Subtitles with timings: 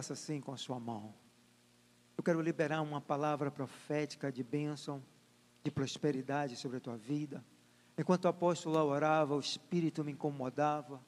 [0.00, 1.12] faça assim com a sua mão.
[2.16, 5.02] Eu quero liberar uma palavra profética de bênção,
[5.62, 7.44] de prosperidade sobre a tua vida.
[7.98, 10.98] Enquanto o apóstolo orava, o Espírito me incomodava,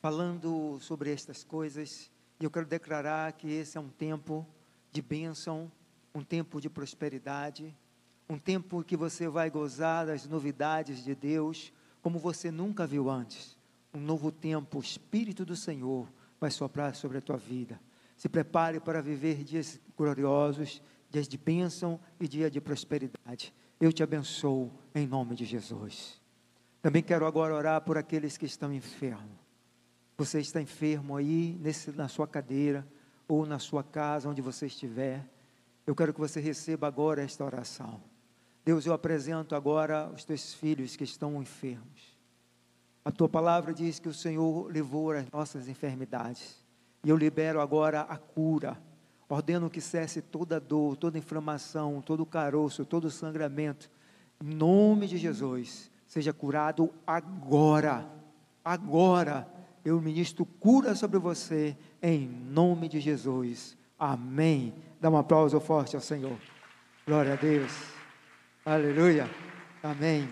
[0.00, 4.46] falando sobre estas coisas, e eu quero declarar que esse é um tempo
[4.90, 5.70] de bênção,
[6.14, 7.76] um tempo de prosperidade,
[8.26, 13.54] um tempo que você vai gozar das novidades de Deus, como você nunca viu antes.
[13.92, 16.08] Um novo tempo, o Espírito do Senhor
[16.40, 17.78] vai soprar sobre a tua vida.
[18.20, 23.50] Se prepare para viver dias gloriosos, dias de bênção e dia de prosperidade.
[23.80, 26.20] Eu te abençoo em nome de Jesus.
[26.82, 29.24] Também quero agora orar por aqueles que estão enfermos.
[30.18, 32.86] Você está enfermo aí nesse, na sua cadeira
[33.26, 35.26] ou na sua casa, onde você estiver.
[35.86, 38.02] Eu quero que você receba agora esta oração.
[38.62, 42.18] Deus, eu apresento agora os teus filhos que estão enfermos.
[43.02, 46.59] A tua palavra diz que o Senhor levou as nossas enfermidades.
[47.04, 48.78] E eu libero agora a cura.
[49.28, 53.88] Ordeno que cesse toda dor, toda inflamação, todo caroço, todo sangramento.
[54.42, 58.10] Em nome de Jesus, seja curado agora.
[58.64, 59.46] Agora.
[59.84, 63.78] Eu ministro cura sobre você, em nome de Jesus.
[63.98, 64.74] Amém.
[65.00, 66.38] Dá um aplauso forte ao Senhor.
[67.06, 67.72] Glória a Deus.
[68.64, 69.30] Aleluia.
[69.82, 70.28] Amém.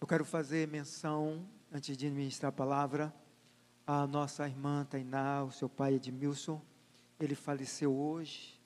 [0.00, 3.12] Eu quero fazer menção, antes de ministrar a palavra,
[3.86, 6.60] a nossa irmã Tainá, o seu pai Edmilson,
[7.20, 8.58] ele faleceu hoje,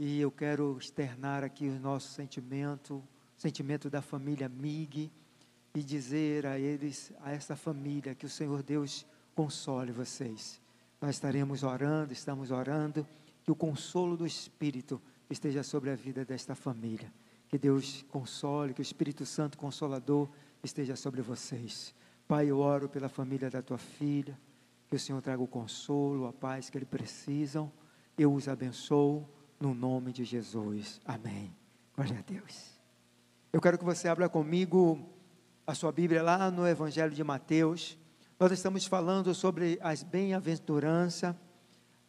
[0.00, 3.02] e eu quero externar aqui o nosso sentimento,
[3.36, 5.10] sentimento da família Mig,
[5.74, 10.60] e dizer a eles, a essa família, que o Senhor Deus console vocês.
[11.00, 13.06] Nós estaremos orando, estamos orando,
[13.42, 17.12] que o consolo do Espírito esteja sobre a vida desta família.
[17.48, 20.28] Que Deus console, que o Espírito Santo Consolador
[20.62, 21.92] esteja sobre vocês.
[22.26, 24.38] Pai, eu oro pela família da tua filha,
[24.88, 27.70] que o Senhor traga o consolo, a paz que eles precisam.
[28.16, 29.28] Eu os abençoo
[29.60, 31.00] no nome de Jesus.
[31.04, 31.54] Amém.
[31.94, 32.80] Glória a Deus.
[33.52, 35.06] Eu quero que você abra comigo
[35.66, 37.98] a sua Bíblia lá no Evangelho de Mateus.
[38.40, 41.36] Nós estamos falando sobre as bem-aventuranças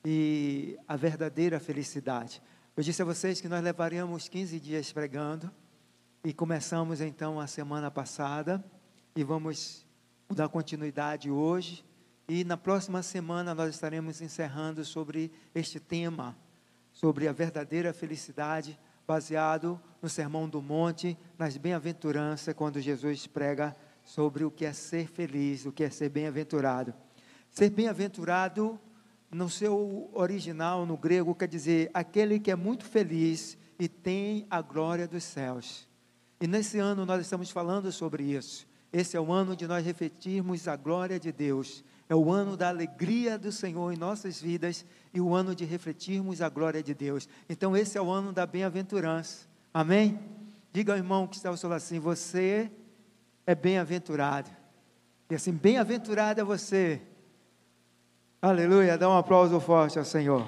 [0.04, 2.42] e a verdadeira felicidade.
[2.76, 5.52] Eu disse a vocês que nós levaríamos 15 dias pregando
[6.24, 8.64] e começamos então a semana passada
[9.16, 9.85] e vamos
[10.34, 11.86] dar continuidade hoje.
[12.28, 16.36] E na próxima semana nós estaremos encerrando sobre este tema,
[16.92, 24.44] sobre a verdadeira felicidade, baseado no Sermão do Monte, nas bem-aventuranças, quando Jesus prega sobre
[24.44, 26.94] o que é ser feliz, o que é ser bem-aventurado.
[27.52, 28.80] Ser bem-aventurado,
[29.32, 34.62] no seu original, no grego, quer dizer aquele que é muito feliz e tem a
[34.62, 35.88] glória dos céus.
[36.40, 38.68] E nesse ano nós estamos falando sobre isso.
[38.92, 41.84] Esse é o ano de nós refletirmos a glória de Deus.
[42.08, 46.42] É o ano da alegria do Senhor em nossas vidas e o ano de refletirmos
[46.42, 47.28] a glória de Deus.
[47.50, 49.48] Então, esse é o ano da bem-aventurança.
[49.74, 50.20] Amém?
[50.72, 52.72] Diga ao irmão que está ao seu lado assim: você
[53.46, 54.50] é bem-aventurado.
[55.30, 57.02] E assim, bem-aventurado é você.
[58.42, 58.98] Aleluia.
[58.98, 60.48] Dá um aplauso forte ao Senhor.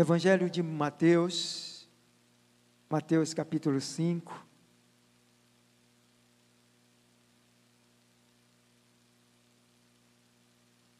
[0.00, 1.86] Evangelho de Mateus,
[2.88, 4.46] Mateus capítulo 5.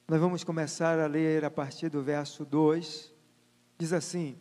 [0.07, 3.11] Nós vamos começar a ler a partir do verso 2.
[3.79, 4.37] Diz assim: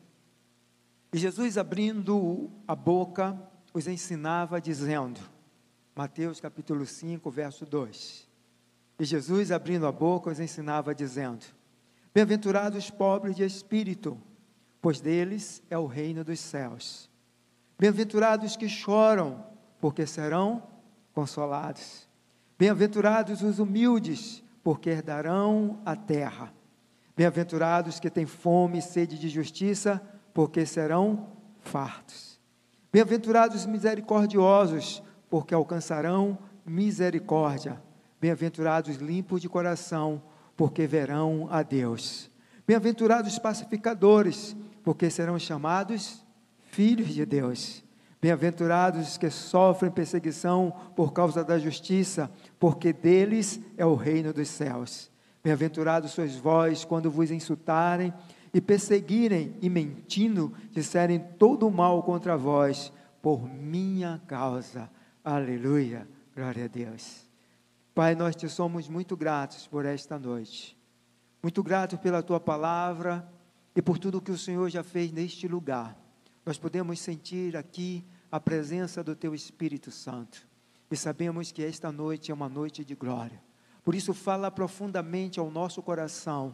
[1.13, 3.41] E Jesus, abrindo a boca,
[3.73, 5.21] os ensinava, dizendo,
[5.95, 8.27] Mateus capítulo 5, verso 2.
[8.99, 11.45] E Jesus, abrindo a boca, os ensinava, dizendo:
[12.13, 14.21] Bem-aventurados os pobres de espírito,
[14.81, 17.09] pois deles é o reino dos céus.
[17.77, 19.43] Bem-aventurados que choram,
[19.79, 20.63] porque serão
[21.13, 22.07] consolados.
[22.57, 26.53] Bem-aventurados os humildes, porque herdarão a terra.
[27.15, 30.01] Bem-aventurados que têm fome e sede de justiça,
[30.33, 31.27] porque serão
[31.61, 32.39] fartos.
[32.91, 37.81] Bem-aventurados os misericordiosos, porque alcançarão misericórdia.
[38.19, 40.21] Bem-aventurados limpos de coração,
[40.57, 42.29] porque verão a Deus.
[42.67, 44.55] Bem-aventurados os pacificadores,
[44.89, 46.25] porque serão chamados
[46.71, 47.83] filhos de Deus.
[48.19, 52.27] Bem-aventurados os que sofrem perseguição por causa da justiça,
[52.59, 55.11] porque deles é o reino dos céus.
[55.43, 58.11] Bem-aventurados sois vós quando vos insultarem
[58.51, 62.91] e perseguirem e mentindo disserem todo o mal contra vós
[63.21, 64.89] por minha causa.
[65.23, 66.07] Aleluia.
[66.35, 67.29] Glória a Deus.
[67.93, 70.75] Pai, nós te somos muito gratos por esta noite.
[71.43, 73.37] Muito gratos pela tua palavra
[73.79, 75.97] e por tudo que o Senhor já fez neste lugar.
[76.45, 80.45] Nós podemos sentir aqui a presença do Teu Espírito Santo.
[80.91, 83.41] E sabemos que esta noite é uma noite de glória.
[83.81, 86.53] Por isso, fala profundamente ao nosso coração.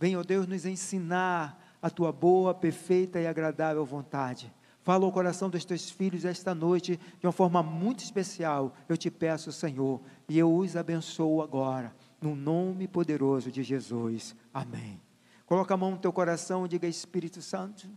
[0.00, 4.52] Venha, ó Deus, nos ensinar a tua boa, perfeita e agradável vontade.
[4.82, 8.74] Fala ao coração dos teus filhos esta noite de uma forma muito especial.
[8.88, 14.34] Eu te peço, Senhor, e eu os abençoo agora, no nome poderoso de Jesus.
[14.52, 15.03] Amém.
[15.46, 17.88] Coloca a mão no teu coração e diga: Espírito Santo,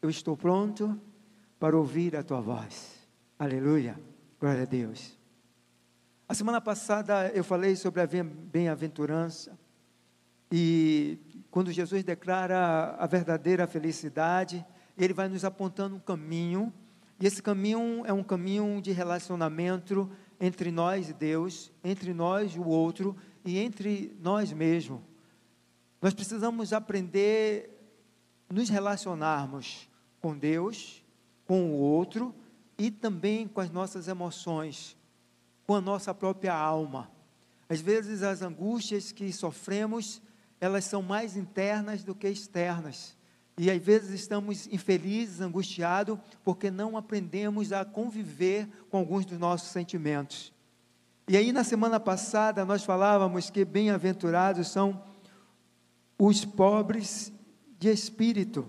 [0.00, 1.00] eu estou pronto
[1.58, 3.06] para ouvir a tua voz.
[3.38, 3.98] Aleluia.
[4.40, 5.18] Glória a Deus.
[6.28, 9.58] A semana passada eu falei sobre a bem-aventurança
[10.50, 11.18] e
[11.50, 14.64] quando Jesus declara a verdadeira felicidade,
[14.98, 16.70] ele vai nos apontando um caminho,
[17.18, 22.58] e esse caminho é um caminho de relacionamento entre nós e Deus, entre nós e
[22.58, 25.00] o outro e entre nós mesmos.
[26.02, 27.70] Nós precisamos aprender
[28.50, 29.88] nos relacionarmos
[30.20, 31.02] com Deus,
[31.46, 32.34] com o outro
[32.76, 34.96] e também com as nossas emoções,
[35.64, 37.08] com a nossa própria alma.
[37.68, 40.20] Às vezes as angústias que sofremos
[40.60, 43.16] elas são mais internas do que externas.
[43.58, 49.70] E às vezes estamos infelizes, angustiados, porque não aprendemos a conviver com alguns dos nossos
[49.70, 50.52] sentimentos.
[51.28, 55.02] E aí, na semana passada, nós falávamos que bem-aventurados são
[56.18, 57.32] os pobres
[57.78, 58.66] de espírito,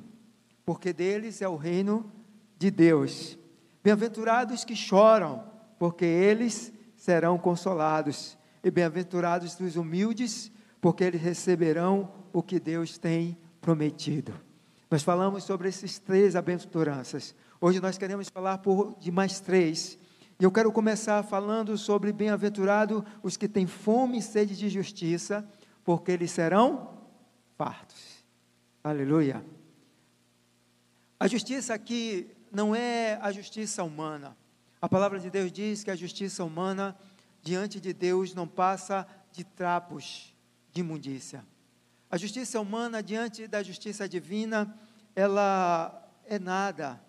[0.66, 2.12] porque deles é o reino
[2.58, 3.38] de Deus.
[3.84, 5.44] Bem-aventurados que choram,
[5.78, 8.38] porque eles serão consolados.
[8.64, 14.34] E bem-aventurados os humildes, porque eles receberão o que Deus tem prometido.
[14.90, 17.36] Nós falamos sobre esses três abençoanças.
[17.60, 19.98] Hoje nós queremos falar por, de mais três.
[20.40, 25.48] E eu quero começar falando sobre bem-aventurado os que têm fome e sede de justiça,
[25.84, 26.93] porque eles serão
[28.84, 29.46] Aleluia.
[31.20, 34.36] A justiça aqui não é a justiça humana.
[34.82, 36.98] A palavra de Deus diz que a justiça humana
[37.42, 40.36] diante de Deus não passa de trapos
[40.72, 41.46] de imundícia.
[42.12, 44.78] A justiça humana diante da justiça divina,
[45.16, 47.02] ela é nada.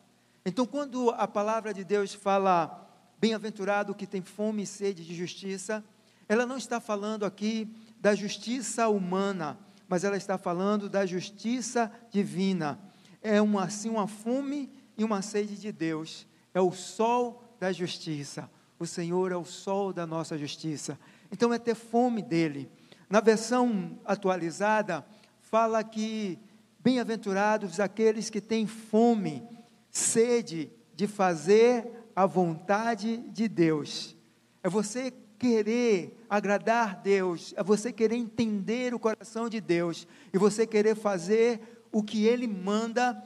[0.47, 5.83] Então, quando a palavra de Deus fala bem-aventurado que tem fome e sede de justiça,
[6.29, 7.69] ela não está falando aqui
[8.01, 12.79] da justiça humana, mas ela está falando da justiça divina.
[13.23, 16.27] É uma assim uma fome e uma sede de Deus.
[16.53, 18.51] É o sol da justiça.
[18.79, 20.99] O Senhor é o sol da nossa justiça.
[21.31, 22.71] Então é ter fome dele.
[23.09, 25.05] Na versão atualizada,
[25.41, 26.39] fala que
[26.81, 29.43] bem-aventurados aqueles que têm fome,
[29.91, 34.17] sede de fazer a vontade de Deus.
[34.63, 40.67] É você querer agradar Deus, é você querer entender o coração de Deus e você
[40.67, 43.23] querer fazer o que Ele manda,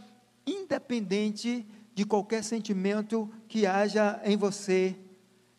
[0.47, 4.97] independente de qualquer sentimento que haja em você.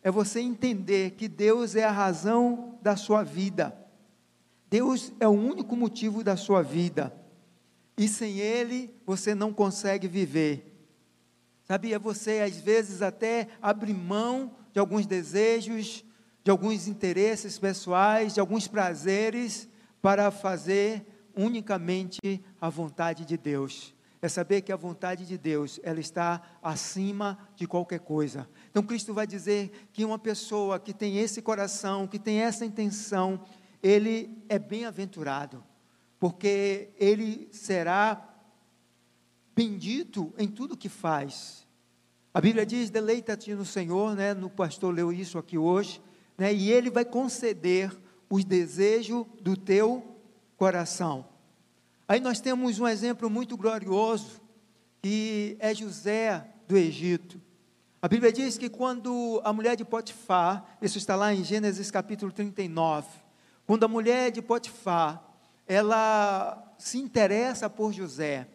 [0.02, 3.76] É você entender que Deus é a razão da sua vida.
[4.68, 7.12] Deus é o único motivo da sua vida.
[7.96, 10.70] E sem Ele, você não consegue viver.
[11.64, 11.98] Sabia?
[11.98, 16.04] Você, às vezes, até abre mão de alguns desejos,
[16.42, 19.68] de alguns interesses pessoais, de alguns prazeres,
[20.00, 21.04] para fazer
[21.34, 23.94] unicamente a vontade de Deus.
[24.22, 28.48] É saber que a vontade de Deus, ela está acima de qualquer coisa.
[28.70, 33.42] Então Cristo vai dizer que uma pessoa que tem esse coração, que tem essa intenção,
[33.82, 35.64] ele é bem-aventurado,
[36.18, 38.28] porque ele será
[39.54, 41.66] bendito em tudo que faz.
[42.32, 44.34] A Bíblia diz: deleita-te no Senhor, né?
[44.34, 46.02] No pastor leu isso aqui hoje,
[46.40, 46.54] né?
[46.54, 47.94] E ele vai conceder
[48.30, 50.16] os desejos do teu
[50.56, 51.26] coração.
[52.08, 54.40] Aí nós temos um exemplo muito glorioso,
[55.02, 57.38] que é José do Egito.
[58.00, 62.32] A Bíblia diz que quando a mulher de Potifar, isso está lá em Gênesis capítulo
[62.32, 63.06] 39,
[63.66, 65.22] quando a mulher de Potifar,
[65.68, 68.48] ela se interessa por José.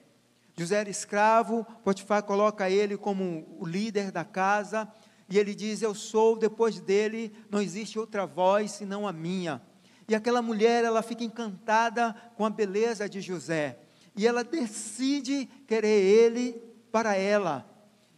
[0.57, 4.91] José era escravo, Potifar coloca ele como o líder da casa,
[5.29, 9.61] e ele diz: Eu sou, depois dele não existe outra voz senão a minha.
[10.07, 13.79] E aquela mulher, ela fica encantada com a beleza de José,
[14.15, 17.67] e ela decide querer ele para ela.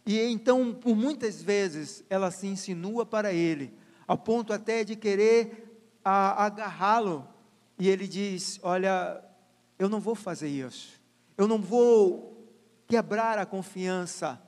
[0.04, 3.72] E então, por muitas vezes, ela se insinua para ele,
[4.06, 5.68] ao ponto até de querer
[6.04, 7.28] a agarrá-lo
[7.78, 9.22] e ele diz: Olha,
[9.78, 11.00] eu não vou fazer isso,
[11.36, 12.50] eu não vou
[12.86, 14.40] quebrar a confiança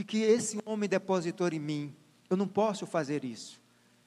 [0.00, 1.94] de que esse homem depositou em mim,
[2.30, 3.60] eu não posso fazer isso,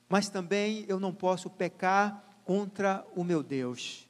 [0.10, 4.10] mas também eu não posso pecar contra o meu Deus.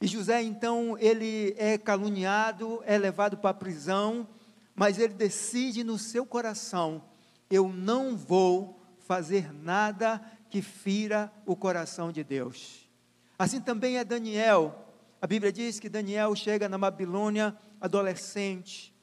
[0.00, 4.28] E José, então, ele é caluniado, é levado para a prisão,
[4.72, 7.02] mas ele decide no seu coração:
[7.50, 12.88] eu não vou fazer nada que fira o coração de Deus.
[13.36, 14.94] Assim também é Daniel.
[15.20, 18.94] A Bíblia diz que Daniel chega na Babilônia adolescente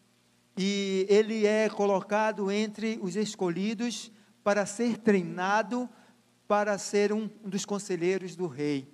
[0.58, 4.12] e ele é colocado entre os escolhidos
[4.44, 5.90] para ser treinado
[6.48, 8.88] para ser um dos conselheiros do rei.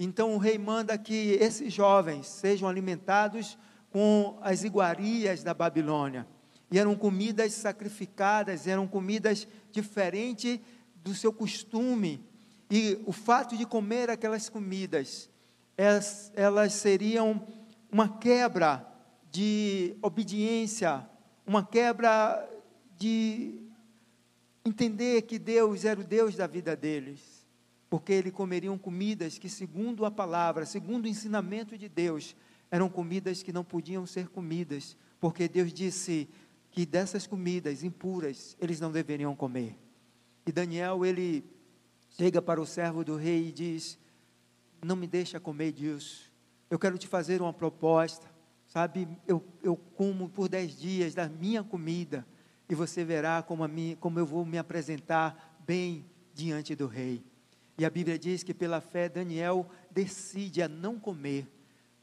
[0.00, 3.56] Então o rei manda que esses jovens sejam alimentados
[3.90, 6.26] com as iguarias da Babilônia.
[6.70, 10.58] E eram comidas sacrificadas, eram comidas diferentes
[10.96, 12.24] do seu costume.
[12.70, 15.28] E o fato de comer aquelas comidas,
[15.76, 17.46] elas, elas seriam
[17.90, 18.91] uma quebra
[19.32, 21.08] de obediência,
[21.46, 22.46] uma quebra
[22.98, 23.62] de
[24.62, 27.46] entender que Deus era o Deus da vida deles,
[27.88, 32.36] porque eles comeriam comidas que, segundo a palavra, segundo o ensinamento de Deus,
[32.70, 36.28] eram comidas que não podiam ser comidas, porque Deus disse
[36.70, 39.78] que dessas comidas impuras eles não deveriam comer.
[40.46, 41.42] E Daniel, ele
[42.10, 43.98] chega para o servo do rei e diz:
[44.82, 46.30] Não me deixa comer disso.
[46.68, 48.31] Eu quero te fazer uma proposta.
[48.72, 52.26] Sabe, eu, eu como por dez dias da minha comida,
[52.70, 57.22] e você verá como, a mim, como eu vou me apresentar bem diante do rei.
[57.76, 61.46] E a Bíblia diz que pela fé Daniel decide a não comer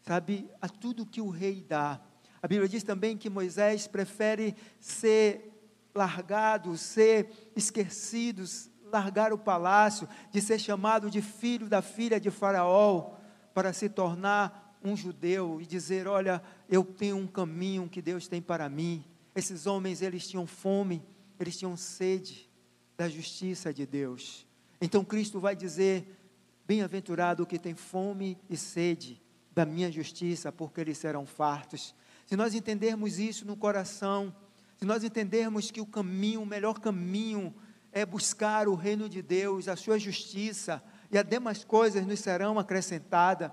[0.05, 1.99] sabe, a tudo que o rei dá.
[2.39, 5.51] A Bíblia diz também que Moisés prefere ser
[5.95, 8.43] largado, ser esquecido,
[8.91, 13.15] largar o palácio, de ser chamado de filho da filha de Faraó,
[13.55, 18.41] para se tornar um judeu e dizer: Olha, eu tenho um caminho que Deus tem
[18.41, 19.03] para mim.
[19.35, 21.03] Esses homens, eles tinham fome,
[21.39, 22.49] eles tinham sede
[22.97, 24.45] da justiça de Deus.
[24.81, 26.17] Então Cristo vai dizer:
[26.65, 29.21] Bem-aventurado o que tem fome e sede
[29.51, 31.93] da minha justiça, porque eles serão fartos.
[32.25, 34.33] Se nós entendermos isso no coração,
[34.77, 37.53] se nós entendermos que o caminho, o melhor caminho,
[37.91, 40.81] é buscar o reino de Deus, a sua justiça,
[41.11, 43.51] e as demais coisas nos serão acrescentadas,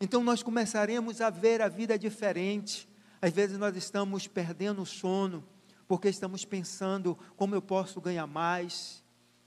[0.00, 2.88] então nós começaremos a ver a vida diferente.
[3.22, 5.44] Às vezes nós estamos perdendo o sono,
[5.86, 9.02] porque estamos pensando como eu posso ganhar mais,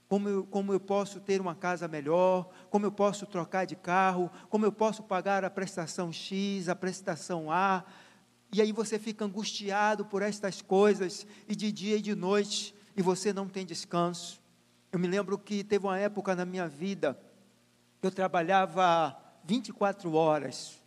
[0.08, 4.30] como eu, como eu posso ter uma casa melhor, como eu posso trocar de carro,
[4.48, 7.84] como eu posso pagar a prestação X, a prestação A.
[8.52, 13.02] E aí você fica angustiado por estas coisas, e de dia e de noite, e
[13.02, 14.40] você não tem descanso.
[14.90, 17.20] Eu me lembro que teve uma época na minha vida,
[18.02, 19.14] eu trabalhava
[19.44, 20.78] 24 horas,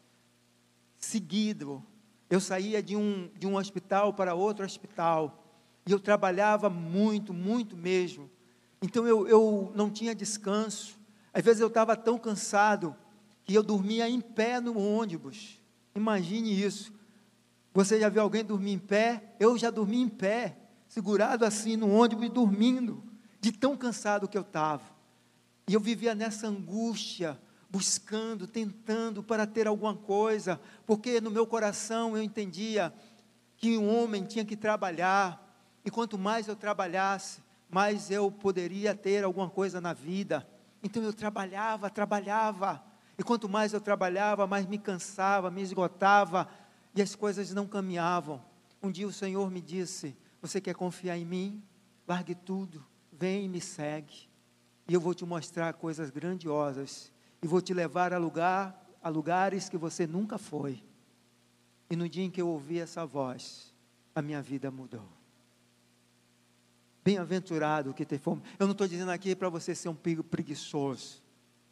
[0.97, 1.83] seguido.
[2.29, 5.43] Eu saía de um, de um hospital para outro hospital,
[5.85, 8.29] e eu trabalhava muito, muito mesmo.
[8.81, 10.97] Então eu, eu não tinha descanso.
[11.33, 12.95] Às vezes eu estava tão cansado
[13.43, 15.59] que eu dormia em pé no ônibus.
[15.95, 16.93] Imagine isso.
[17.73, 19.35] Você já viu alguém dormir em pé?
[19.39, 23.03] Eu já dormi em pé, segurado assim no ônibus e dormindo,
[23.39, 24.83] de tão cansado que eu estava.
[25.67, 27.39] E eu vivia nessa angústia,
[27.71, 32.93] buscando, tentando para ter alguma coisa, porque no meu coração eu entendia
[33.55, 35.47] que um homem tinha que trabalhar,
[35.85, 40.45] e quanto mais eu trabalhasse, mas eu poderia ter alguma coisa na vida.
[40.83, 42.83] Então eu trabalhava, trabalhava,
[43.17, 46.49] e quanto mais eu trabalhava, mais me cansava, me esgotava,
[46.93, 48.43] e as coisas não caminhavam.
[48.83, 51.63] Um dia o Senhor me disse: Você quer confiar em mim?
[52.05, 54.27] Largue tudo, vem e me segue,
[54.89, 59.67] e eu vou te mostrar coisas grandiosas, e vou te levar a, lugar, a lugares
[59.67, 60.83] que você nunca foi.
[61.89, 63.73] E no dia em que eu ouvi essa voz,
[64.13, 65.07] a minha vida mudou.
[67.03, 68.43] Bem-aventurado que tem fome.
[68.59, 71.21] Eu não estou dizendo aqui para você ser um preguiçoso.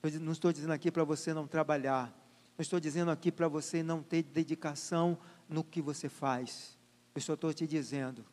[0.02, 2.12] Eu não estou dizendo aqui para você não trabalhar.
[2.58, 6.78] Eu estou dizendo aqui para você não ter dedicação no que você faz.
[7.14, 8.26] Eu só estou te dizendo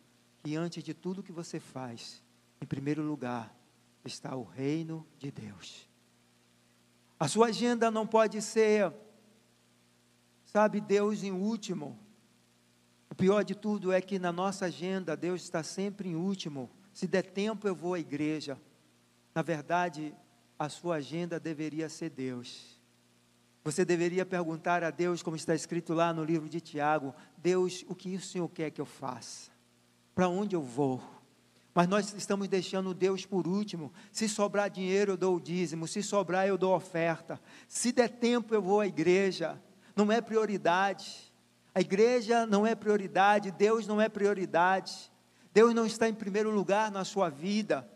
[0.42, 2.22] que antes de tudo que você faz,
[2.60, 3.54] em primeiro lugar,
[4.04, 5.88] está o reino de Deus.
[7.18, 8.92] A sua agenda não pode ser,
[10.44, 11.98] sabe, Deus em último.
[13.10, 16.70] O pior de tudo é que na nossa agenda, Deus está sempre em último.
[16.92, 18.60] Se der tempo, eu vou à igreja.
[19.34, 20.14] Na verdade,
[20.58, 22.78] a sua agenda deveria ser Deus.
[23.64, 27.94] Você deveria perguntar a Deus, como está escrito lá no livro de Tiago: Deus, o
[27.94, 29.50] que o Senhor quer que eu faça?
[30.14, 31.02] Para onde eu vou?
[31.76, 33.92] Mas nós estamos deixando Deus por último.
[34.10, 35.86] Se sobrar dinheiro, eu dou o dízimo.
[35.86, 37.38] Se sobrar, eu dou oferta.
[37.68, 39.60] Se der tempo, eu vou à igreja.
[39.94, 41.30] Não é prioridade.
[41.74, 43.50] A igreja não é prioridade.
[43.50, 45.12] Deus não é prioridade.
[45.52, 47.86] Deus não está em primeiro lugar na sua vida.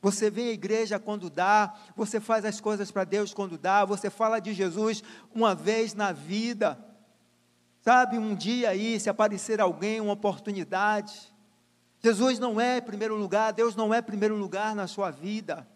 [0.00, 4.08] Você vem à igreja quando dá, você faz as coisas para Deus quando dá, você
[4.08, 5.02] fala de Jesus
[5.34, 6.82] uma vez na vida.
[7.82, 11.35] Sabe, um dia aí, se aparecer alguém, uma oportunidade.
[12.06, 15.66] Jesus não é primeiro lugar, Deus não é primeiro lugar na sua vida.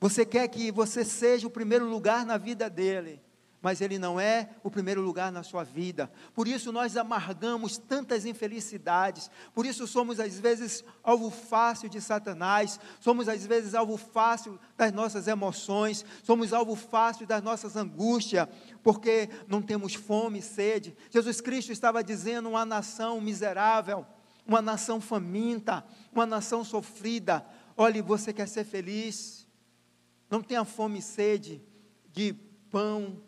[0.00, 3.22] Você quer que você seja o primeiro lugar na vida dele
[3.62, 6.10] mas ele não é o primeiro lugar na sua vida.
[6.32, 12.80] Por isso nós amargamos tantas infelicidades, por isso somos às vezes alvo fácil de Satanás,
[13.00, 18.48] somos às vezes alvo fácil das nossas emoções, somos alvo fácil das nossas angústias,
[18.82, 20.96] porque não temos fome e sede.
[21.10, 24.06] Jesus Cristo estava dizendo uma nação miserável,
[24.50, 27.46] uma nação faminta, uma nação sofrida.
[27.76, 29.46] Olhe, você quer ser feliz?
[30.28, 31.62] Não tenha fome e sede
[32.12, 32.32] de
[32.68, 33.22] pão,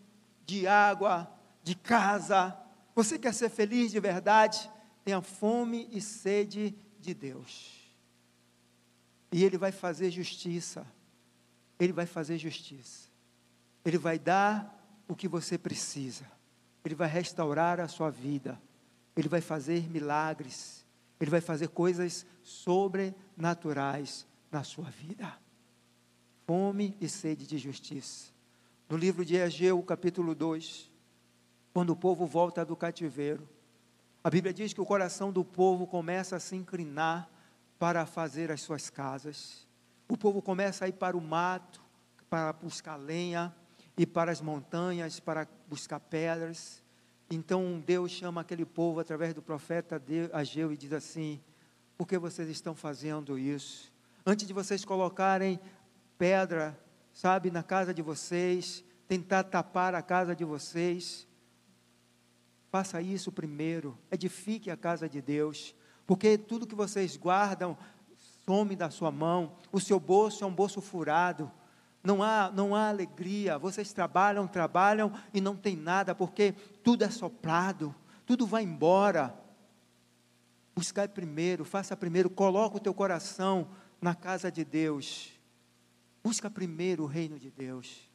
[0.45, 2.59] de água, de casa.
[2.93, 4.69] Você quer ser feliz de verdade?
[5.05, 7.71] Tenha fome e sede de Deus.
[9.31, 10.85] E Ele vai fazer justiça.
[11.79, 13.09] Ele vai fazer justiça.
[13.85, 14.77] Ele vai dar
[15.07, 16.29] o que você precisa.
[16.85, 18.61] Ele vai restaurar a sua vida.
[19.17, 20.82] Ele vai fazer milagres.
[21.23, 25.33] Ele vai fazer coisas sobrenaturais na sua vida.
[26.45, 28.33] Fome e sede de justiça
[28.93, 30.91] no livro de Egeu, capítulo 2,
[31.73, 33.49] quando o povo volta do cativeiro,
[34.23, 37.27] a Bíblia diz que o coração do povo começa a se inclinar
[37.79, 39.67] para fazer as suas casas.
[40.07, 41.83] O povo começa a ir para o mato,
[42.29, 43.57] para buscar lenha,
[43.97, 46.82] e para as montanhas, para buscar pedras.
[47.35, 50.01] Então Deus chama aquele povo através do profeta
[50.33, 51.41] Ageu e diz assim:
[51.97, 53.91] Por que vocês estão fazendo isso?
[54.25, 55.59] Antes de vocês colocarem
[56.19, 56.79] pedra
[57.13, 61.27] sabe, na casa de vocês, tentar tapar a casa de vocês.
[62.71, 65.75] Faça isso primeiro, edifique a casa de Deus,
[66.07, 67.77] porque tudo que vocês guardam
[68.47, 71.51] some da sua mão, o seu bolso é um bolso furado,
[72.03, 77.11] não há, não há alegria, vocês trabalham, trabalham e não tem nada, porque tudo é
[77.11, 77.95] soprado,
[78.27, 79.39] tudo vai embora.
[80.75, 83.69] Buscai primeiro, faça primeiro, coloca o teu coração
[84.01, 85.33] na casa de Deus.
[86.23, 88.11] Busca primeiro o reino de Deus.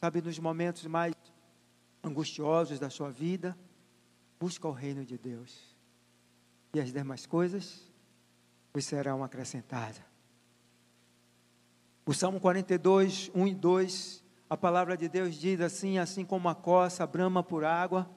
[0.00, 1.14] Sabe, nos momentos mais
[2.02, 3.56] angustiosos da sua vida,
[4.38, 5.76] busca o reino de Deus.
[6.74, 7.90] E as demais coisas
[8.72, 10.02] vos serão acrescentadas.
[12.04, 16.54] O Salmo 42, 1 e 2, a palavra de Deus diz assim: assim como a
[16.54, 18.08] coça brama por água,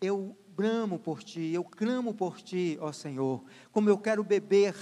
[0.00, 4.74] eu bramo por ti, eu clamo por ti, ó Senhor, como eu quero beber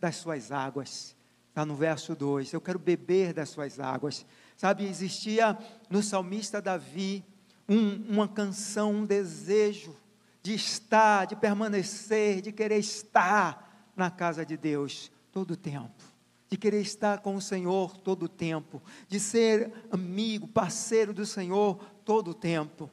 [0.00, 1.16] das suas águas.
[1.48, 2.52] Está no verso 2.
[2.52, 4.26] Eu quero beber das suas águas.
[4.56, 5.56] Sabe, existia
[5.88, 7.24] no salmista Davi
[7.68, 9.96] um, uma canção, um desejo
[10.42, 16.13] de estar, de permanecer, de querer estar na casa de Deus todo o tempo.
[16.54, 18.80] De querer estar com o Senhor todo o tempo.
[19.08, 22.88] De ser amigo, parceiro do Senhor todo o tempo.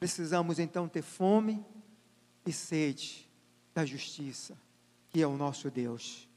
[0.00, 1.64] Precisamos então ter fome
[2.44, 3.30] e sede
[3.72, 4.58] da justiça,
[5.08, 6.28] que é o nosso Deus.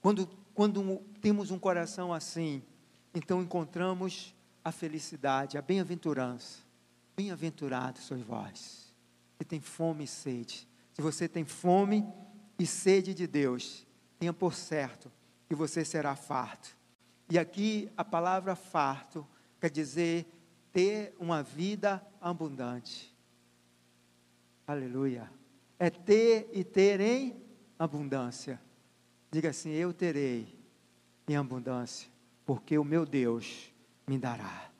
[0.00, 2.62] Quando quando temos um coração assim,
[3.14, 6.60] então encontramos a felicidade, a bem-aventurança.
[7.14, 8.94] Bem-aventurados sois vós,
[9.38, 10.66] que tem fome e sede.
[10.94, 12.02] Se você tem fome
[12.58, 13.86] e sede de Deus,
[14.18, 15.12] tenha por certo
[15.50, 16.76] que você será farto.
[17.28, 19.26] E aqui a palavra farto
[19.60, 20.24] quer dizer
[20.72, 23.12] ter uma vida abundante.
[24.64, 25.28] Aleluia.
[25.76, 27.42] É ter e ter em
[27.76, 28.60] abundância.
[29.28, 30.56] Diga assim: Eu terei
[31.26, 32.08] em abundância,
[32.46, 33.72] porque o meu Deus
[34.06, 34.70] me dará.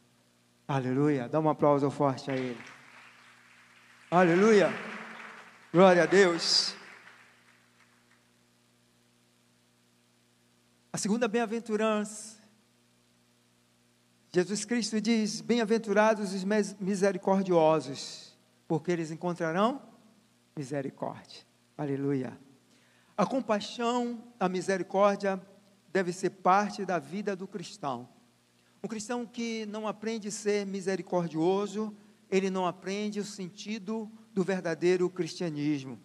[0.68, 1.28] Aleluia.
[1.28, 2.61] Dá um aplauso forte a Ele.
[4.09, 4.70] Aleluia.
[5.72, 6.79] Glória a Deus.
[10.92, 12.40] A segunda bem-aventurança.
[14.33, 16.44] Jesus Cristo diz: Bem-aventurados os
[16.81, 19.81] misericordiosos, porque eles encontrarão
[20.57, 21.42] misericórdia.
[21.79, 22.37] Aleluia.
[23.16, 25.40] A compaixão, a misericórdia
[25.92, 28.09] deve ser parte da vida do cristão.
[28.83, 31.94] Um cristão que não aprende a ser misericordioso,
[32.29, 36.00] ele não aprende o sentido do verdadeiro cristianismo.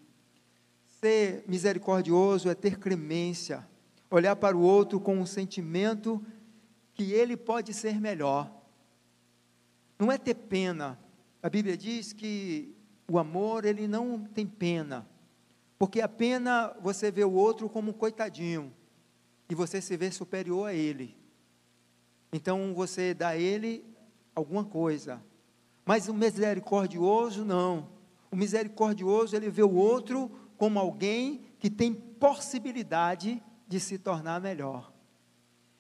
[1.01, 3.67] Ser misericordioso é ter clemência,
[4.15, 6.23] olhar para o outro com um sentimento
[6.93, 8.49] que ele pode ser melhor.
[9.99, 10.97] Não é ter pena.
[11.43, 12.73] A Bíblia diz que
[13.09, 15.07] o amor, ele não tem pena.
[15.77, 18.73] Porque a pena você vê o outro como um coitadinho
[19.49, 21.15] e você se vê superior a ele.
[22.31, 23.85] Então você dá a ele
[24.33, 25.21] alguma coisa.
[25.85, 27.89] Mas o misericordioso não.
[28.31, 34.91] O misericordioso ele vê o outro como alguém que tem possibilidade de se tornar melhor.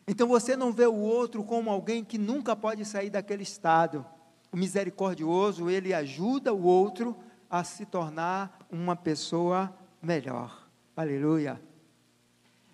[0.07, 4.05] Então você não vê o outro como alguém que nunca pode sair daquele estado.
[4.51, 7.17] o misericordioso, ele ajuda o outro
[7.49, 10.69] a se tornar uma pessoa melhor.
[10.95, 11.61] Aleluia.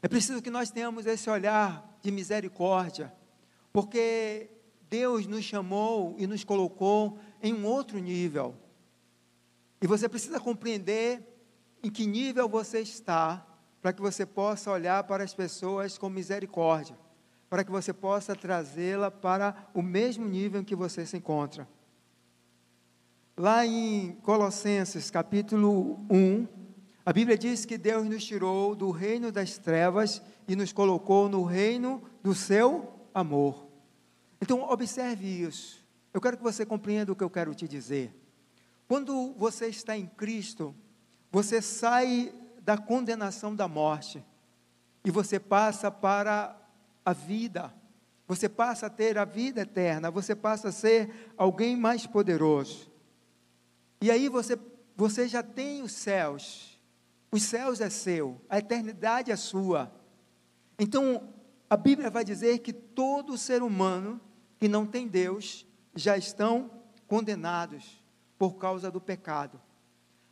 [0.01, 3.11] É preciso que nós tenhamos esse olhar de misericórdia,
[3.73, 4.49] porque
[4.89, 8.55] Deus nos chamou e nos colocou em um outro nível.
[9.81, 11.23] E você precisa compreender
[11.81, 13.45] em que nível você está,
[13.81, 16.97] para que você possa olhar para as pessoas com misericórdia,
[17.49, 21.67] para que você possa trazê-la para o mesmo nível em que você se encontra.
[23.35, 26.47] Lá em Colossenses capítulo 1,
[27.03, 31.43] a Bíblia diz que Deus nos tirou do reino das trevas e nos colocou no
[31.43, 33.67] reino do seu amor.
[34.39, 35.83] Então, observe isso.
[36.13, 38.13] Eu quero que você compreenda o que eu quero te dizer.
[38.87, 40.75] Quando você está em Cristo,
[41.31, 44.23] você sai da condenação da morte
[45.03, 46.55] e você passa para
[47.03, 47.73] a vida.
[48.27, 52.89] Você passa a ter a vida eterna, você passa a ser alguém mais poderoso.
[53.99, 54.57] E aí você,
[54.95, 56.79] você já tem os céus.
[57.31, 59.91] Os céus é seu, a eternidade é sua.
[60.77, 61.33] Então,
[61.69, 64.19] a Bíblia vai dizer que todo ser humano
[64.59, 66.69] que não tem Deus já estão
[67.07, 68.03] condenados
[68.37, 69.61] por causa do pecado.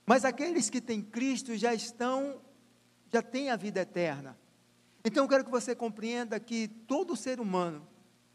[0.10, 2.42] Mas aqueles que têm Cristo já estão,
[3.14, 4.36] já têm a vida eterna.
[5.06, 7.88] Então eu quero que você compreenda que todo ser humano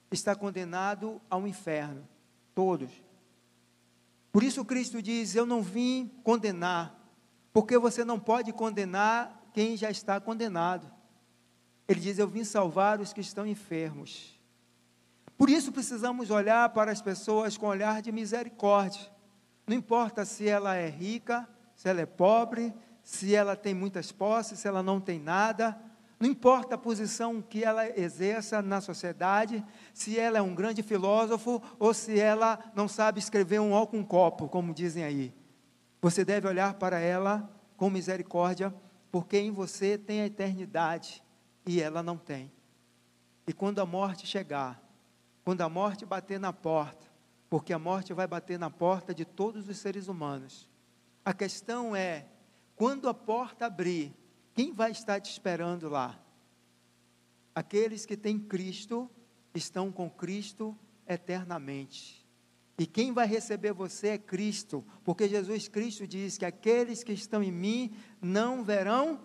[0.08, 2.08] está condenado ao inferno.
[2.54, 2.92] Todos.
[4.30, 6.96] Por isso Cristo diz: Eu não vim condenar,
[7.52, 10.88] porque você não pode condenar quem já está condenado.
[11.88, 14.40] Ele diz: Eu vim salvar os que estão enfermos.
[15.36, 19.10] Por isso precisamos olhar para as pessoas com olhar de misericórdia.
[19.66, 21.48] Não importa se ela é rica,
[21.84, 25.78] se ela é pobre, se ela tem muitas posses, se ela não tem nada.
[26.18, 31.62] Não importa a posição que ela exerça na sociedade, se ela é um grande filósofo
[31.78, 35.34] ou se ela não sabe escrever um ó com copo, como dizem aí.
[36.00, 38.74] Você deve olhar para ela com misericórdia,
[39.12, 41.22] porque em você tem a eternidade
[41.66, 42.50] e ela não tem.
[43.46, 44.82] E quando a morte chegar,
[45.44, 47.06] quando a morte bater na porta,
[47.50, 50.72] porque a morte vai bater na porta de todos os seres humanos.
[51.24, 52.26] A questão é,
[52.76, 54.14] quando a porta abrir,
[54.52, 56.20] quem vai estar te esperando lá?
[57.54, 59.10] Aqueles que têm Cristo
[59.54, 62.24] estão com Cristo eternamente.
[62.76, 67.42] E quem vai receber você é Cristo, porque Jesus Cristo diz que aqueles que estão
[67.42, 69.20] em mim não verão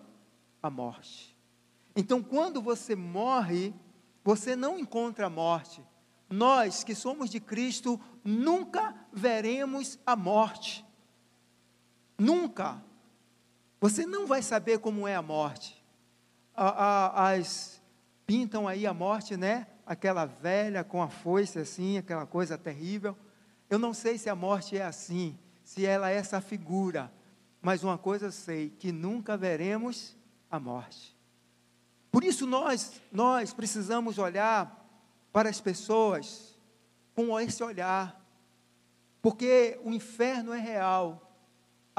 [0.62, 1.36] a morte.
[1.96, 3.74] Então, quando você morre,
[4.22, 5.84] você não encontra a morte,
[6.28, 10.86] nós que somos de Cristo nunca veremos a morte.
[12.20, 12.82] Nunca.
[13.80, 15.82] Você não vai saber como é a morte.
[16.54, 17.80] as
[18.26, 19.66] pintam aí a morte, né?
[19.86, 23.16] Aquela velha com a foice assim, aquela coisa terrível.
[23.70, 27.10] Eu não sei se a morte é assim, se ela é essa figura,
[27.62, 30.14] mas uma coisa eu sei, que nunca veremos
[30.50, 31.16] a morte.
[32.12, 34.76] Por isso nós, nós precisamos olhar
[35.32, 36.58] para as pessoas
[37.14, 38.20] com esse olhar,
[39.22, 41.29] porque o inferno é real,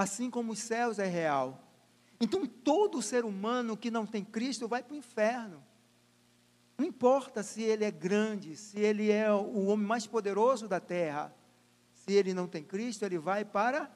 [0.02, 1.68] assim como os céus é real.
[2.20, 5.64] Então todo ser humano que não tem Cristo vai para o inferno.
[6.78, 11.34] Não importa se ele é grande, se ele é o homem mais poderoso da terra,
[11.94, 13.92] se ele não tem Cristo, ele vai para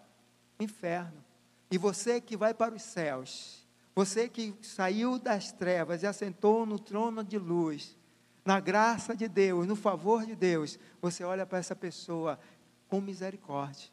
[0.60, 1.24] o inferno.
[1.72, 6.78] E você que vai para os céus, você que saiu das trevas e assentou no
[6.78, 7.98] trono de luz,
[8.46, 12.39] na graça de Deus, no favor de Deus, você olha para essa pessoa
[12.88, 13.89] com misericórdia.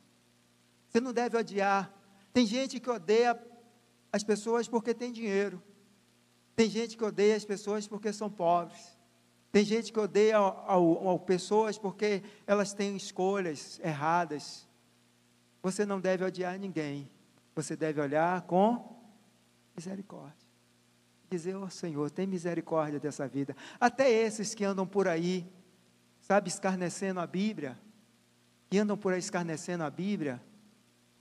[0.88, 1.90] Você não deve odiar.
[2.33, 3.40] Tem gente que odeia
[4.12, 5.62] as pessoas porque tem dinheiro.
[6.55, 8.97] Tem gente que odeia as pessoas porque são pobres.
[9.51, 14.66] Tem gente que odeia ao, pessoas porque elas têm escolhas erradas.
[15.62, 17.11] Você não deve odiar ninguém.
[17.55, 19.01] Você deve olhar com
[19.77, 20.42] misericórdia
[21.33, 23.57] dizer, ó oh, Senhor, tem misericórdia dessa vida.
[23.81, 25.51] Até esses que andam por aí,
[26.21, 27.79] sabe, escarnecendo a Bíblia,
[28.68, 30.42] que andam por aí escarnecendo a Bíblia,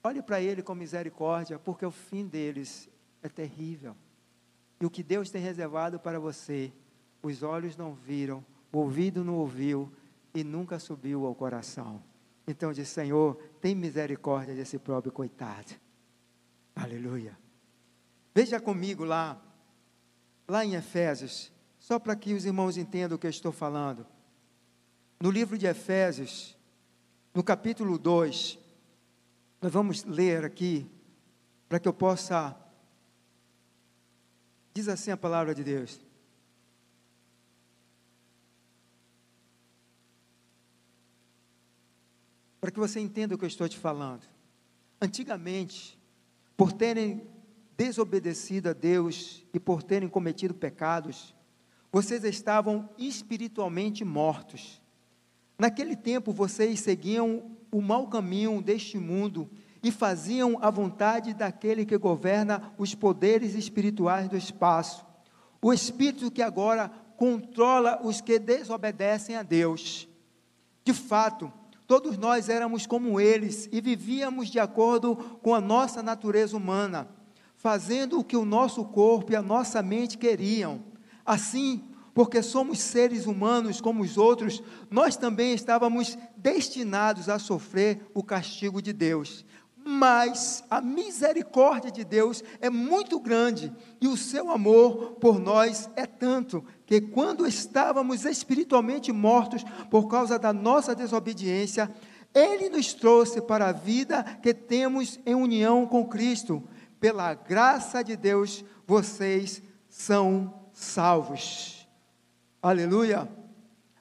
[0.04, 2.90] olhe para ele com misericórdia, porque o fim deles
[3.22, 3.96] é terrível.
[4.80, 6.72] E o que Deus tem reservado para você,
[7.22, 9.92] os olhos não viram, o ouvido não ouviu
[10.34, 12.02] e nunca subiu ao coração.
[12.48, 15.74] Então diz, Senhor, tem misericórdia desse próprio coitado.
[16.76, 17.38] Aleluia.
[18.34, 19.40] Veja comigo lá
[20.52, 24.06] lá em Efésios, só para que os irmãos entendam o que eu estou falando.
[25.18, 26.58] No livro de Efésios,
[27.34, 28.60] no capítulo 2,
[29.62, 30.90] nós vamos ler aqui,
[31.70, 32.58] para que eu possa.
[34.74, 36.00] Diz assim a palavra de Deus.
[42.62, 44.22] para que você entenda o que eu estou te falando.
[45.02, 46.00] Antigamente,
[46.56, 47.28] por terem
[47.76, 51.34] desobedecido a Deus e por terem cometido pecados,
[51.92, 54.80] vocês estavam espiritualmente mortos.
[55.58, 59.50] Naquele tempo, vocês seguiam o mau caminho deste mundo
[59.84, 65.06] e faziam a vontade daquele que governa os poderes espirituais do espaço.
[65.62, 70.08] O espírito que agora controla os que desobedecem a Deus.
[70.84, 71.52] De fato,
[71.88, 77.08] todos nós éramos como eles e vivíamos de acordo com a nossa natureza humana,
[77.56, 80.84] fazendo o que o nosso corpo e a nossa mente queriam.
[81.26, 88.24] Assim, porque somos seres humanos como os outros, nós também estávamos destinados a sofrer o
[88.24, 89.46] castigo de Deus.
[89.84, 96.06] Mas a misericórdia de Deus é muito grande e o seu amor por nós é
[96.06, 101.90] tanto que, quando estávamos espiritualmente mortos por causa da nossa desobediência,
[102.34, 106.62] Ele nos trouxe para a vida que temos em união com Cristo.
[107.00, 111.81] Pela graça de Deus, vocês são salvos.
[112.62, 113.30] Aleluia!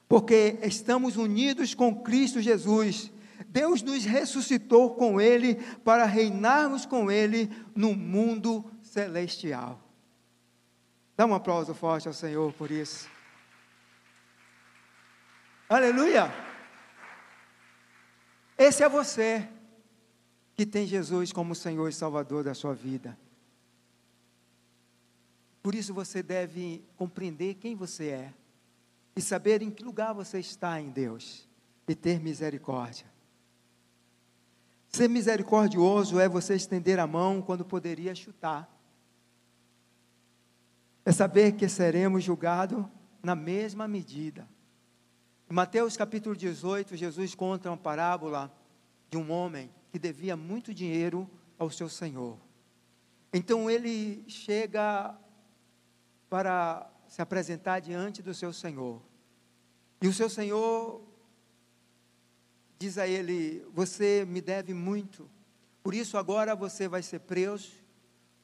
[0.09, 3.11] Porque estamos unidos com Cristo Jesus
[3.51, 9.83] Deus nos ressuscitou com Ele para reinarmos com Ele no mundo celestial.
[11.17, 13.09] Dá um aplauso forte ao Senhor por isso.
[15.69, 16.33] Aleluia!
[18.57, 19.49] Esse é você
[20.55, 23.19] que tem Jesus como Senhor e Salvador da sua vida.
[25.63, 28.35] Por isso você deve compreender quem você é
[29.15, 31.49] e saber em que lugar você está em Deus
[31.87, 33.07] e ter misericórdia.
[34.89, 38.69] Ser misericordioso é você estender a mão quando poderia chutar.
[41.05, 42.85] É saber que seremos julgados
[43.23, 44.49] na mesma medida.
[45.49, 48.53] Em Mateus capítulo 18, Jesus conta uma parábola
[49.11, 52.39] de um homem que devia muito dinheiro ao seu senhor.
[53.33, 55.17] Então ele chega
[56.29, 59.03] para se apresentar diante do seu senhor.
[60.01, 61.03] E o seu senhor
[62.79, 65.29] diz a ele: Você me deve muito,
[65.83, 67.73] por isso agora você vai ser preso,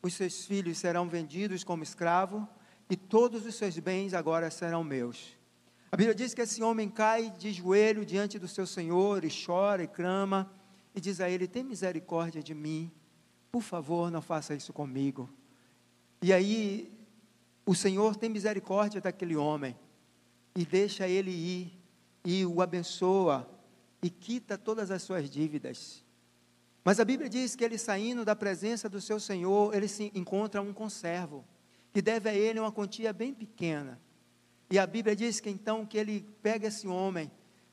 [0.02, 2.46] os seus filhos serão vendidos como escravo,
[2.90, 5.36] e todos os seus bens agora serão meus.
[5.90, 9.84] A Bíblia diz que esse homem cai de joelho diante do seu Senhor e chora
[9.84, 10.52] e clama,
[10.92, 12.90] e diz a ele: Tem misericórdia de mim,
[13.52, 15.30] por favor, não faça isso comigo.
[16.20, 16.95] E aí,
[17.66, 19.76] o Senhor tem misericórdia daquele homem,
[20.54, 21.78] e deixa ele ir,
[22.24, 23.50] e o abençoa,
[24.00, 26.04] e quita todas as suas dívidas.
[26.84, 30.62] Mas a Bíblia diz que ele saindo da presença do seu Senhor, ele se encontra
[30.62, 31.44] um conservo,
[31.92, 34.00] que deve a ele uma quantia bem pequena.
[34.70, 37.30] E a Bíblia diz que então que ele pega esse homem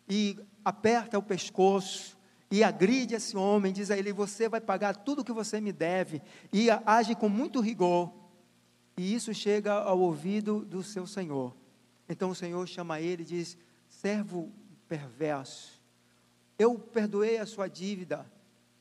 [0.10, 2.18] e aperta o pescoço
[2.50, 5.72] e agride esse homem, diz a ele: Você vai pagar tudo o que você me
[5.72, 8.23] deve, e age com muito rigor.
[8.96, 11.56] E isso chega ao ouvido do seu senhor.
[12.08, 13.58] Então o Senhor chama ele e diz:
[13.90, 14.52] Servo
[14.88, 15.82] perverso,
[16.60, 18.30] eu perdoei a sua dívida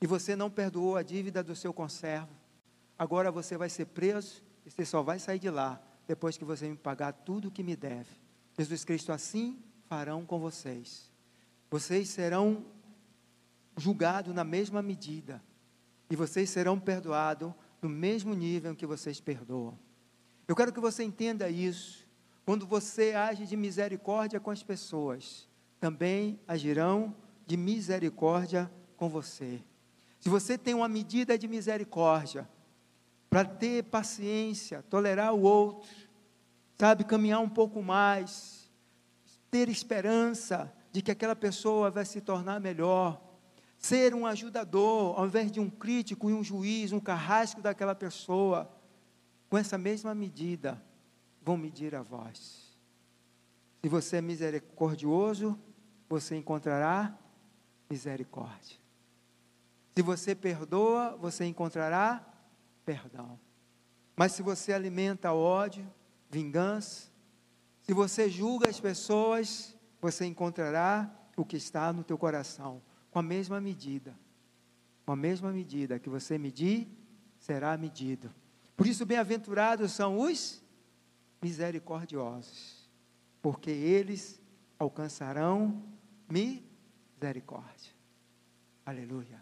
[0.01, 2.35] e você não perdoou a dívida do seu conservo.
[2.99, 6.69] Agora você vai ser preso e você só vai sair de lá depois que você
[6.69, 8.11] me pagar tudo o que me deve.
[8.59, 11.11] Jesus Cristo assim farão com vocês.
[11.71, 12.67] Vocês serão
[13.77, 15.43] julgados na mesma medida
[16.11, 19.79] e vocês serão perdoados no mesmo nível que vocês perdoam.
[20.53, 22.07] Eu quero que você entenda isso.
[22.45, 25.49] Quando você age de misericórdia com as pessoas,
[25.81, 29.63] também agirão de misericórdia com você.
[30.21, 32.47] Se você tem uma medida de misericórdia,
[33.31, 35.89] para ter paciência, tolerar o outro,
[36.79, 38.71] sabe, caminhar um pouco mais,
[39.51, 43.23] ter esperança de que aquela pessoa vai se tornar melhor,
[43.79, 48.71] ser um ajudador, ao invés de um crítico e um juiz, um carrasco daquela pessoa,
[49.53, 50.83] com essa mesma medida,
[51.43, 52.75] vão medir a voz.
[53.83, 55.61] Se você é misericordioso,
[56.09, 57.15] você encontrará
[57.91, 58.79] misericórdia.
[59.95, 62.27] Se você perdoa, você encontrará
[62.83, 63.39] perdão.
[64.17, 65.87] Mas se você alimenta ódio,
[66.31, 67.11] vingança,
[67.83, 73.23] se você julga as pessoas, você encontrará o que está no teu coração, com a
[73.23, 74.19] mesma medida.
[75.05, 76.89] Com a mesma medida que você medir,
[77.39, 78.33] será medido.
[78.83, 80.61] Por isso, bem-aventurados são os
[81.41, 82.91] misericordiosos,
[83.41, 84.43] porque eles
[84.77, 85.85] alcançarão
[86.29, 87.93] misericórdia.
[88.85, 89.41] Aleluia.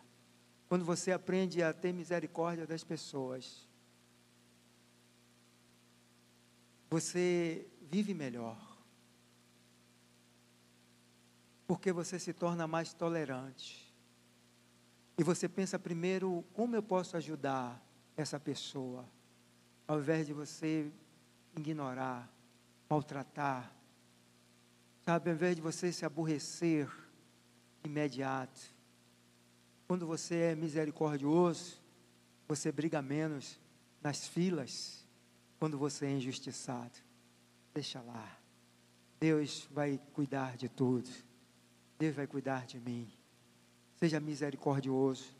[0.68, 3.66] Quando você aprende a ter misericórdia das pessoas,
[6.90, 8.60] você vive melhor.
[11.66, 13.90] Porque você se torna mais tolerante.
[15.16, 17.82] e você pensa primeiro como eu posso ajudar
[18.18, 19.08] essa pessoa,
[19.90, 20.88] ao invés de você
[21.56, 22.32] ignorar,
[22.88, 23.74] maltratar,
[25.04, 26.88] sabe, ao invés de você se aborrecer
[27.82, 28.60] imediato.
[29.88, 31.82] Quando você é misericordioso,
[32.46, 33.58] você briga menos
[34.00, 35.04] nas filas
[35.58, 36.96] quando você é injustiçado.
[37.74, 38.38] Deixa lá.
[39.18, 41.10] Deus vai cuidar de tudo.
[41.98, 43.10] Deus vai cuidar de mim.
[43.96, 45.34] Seja misericordioso,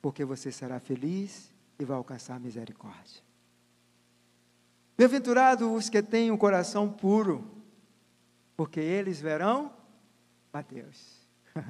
[0.00, 3.29] porque você será feliz e vai alcançar misericórdia.
[5.00, 7.50] Bem-aventurados os que têm um coração puro,
[8.54, 9.72] porque eles verão
[10.52, 11.26] a Deus.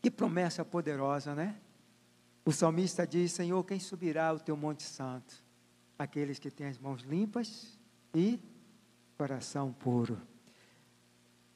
[0.00, 1.56] que promessa poderosa, né?
[2.44, 5.42] O salmista diz: Senhor, quem subirá ao teu monte santo?
[5.98, 7.76] Aqueles que têm as mãos limpas
[8.14, 8.38] e
[9.18, 10.22] coração puro.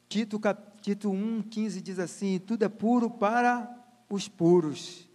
[0.09, 3.73] Tito, cap, Tito 1, 15 diz assim: tudo é puro para
[4.11, 5.09] os puros.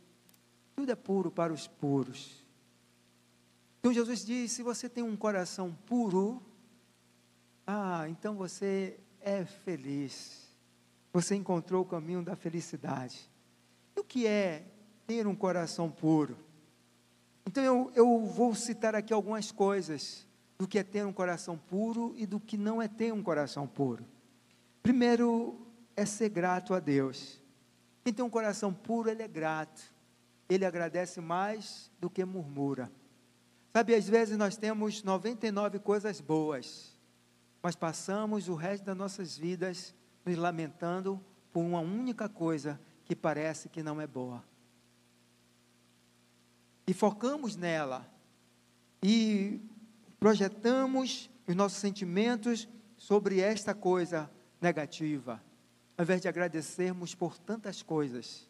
[0.77, 2.41] Tudo é puro para os puros.
[3.83, 6.41] Então Jesus diz: se você tem um coração puro,
[7.67, 10.47] ah, então você é feliz.
[11.11, 13.29] Você encontrou o caminho da felicidade.
[13.93, 14.63] E o que é
[15.05, 16.37] ter um coração puro?
[17.45, 20.25] Então eu, eu vou citar aqui algumas coisas
[20.57, 23.67] do que é ter um coração puro e do que não é ter um coração
[23.67, 24.05] puro.
[24.81, 25.59] Primeiro
[25.93, 27.37] é ser grato a Deus.
[28.01, 29.93] Quem tem um coração puro, ele é grato.
[30.47, 32.89] Ele agradece mais do que murmura.
[33.73, 36.95] Sabe, às vezes nós temos 99 coisas boas,
[37.59, 41.19] mas passamos o resto das nossas vidas nos lamentando
[41.51, 44.43] por uma única coisa que parece que não é boa.
[46.85, 48.07] E focamos nela.
[49.01, 49.59] E
[50.19, 54.29] projetamos os nossos sentimentos sobre esta coisa
[54.61, 55.43] negativa,
[55.97, 58.47] ao invés de agradecermos por tantas coisas.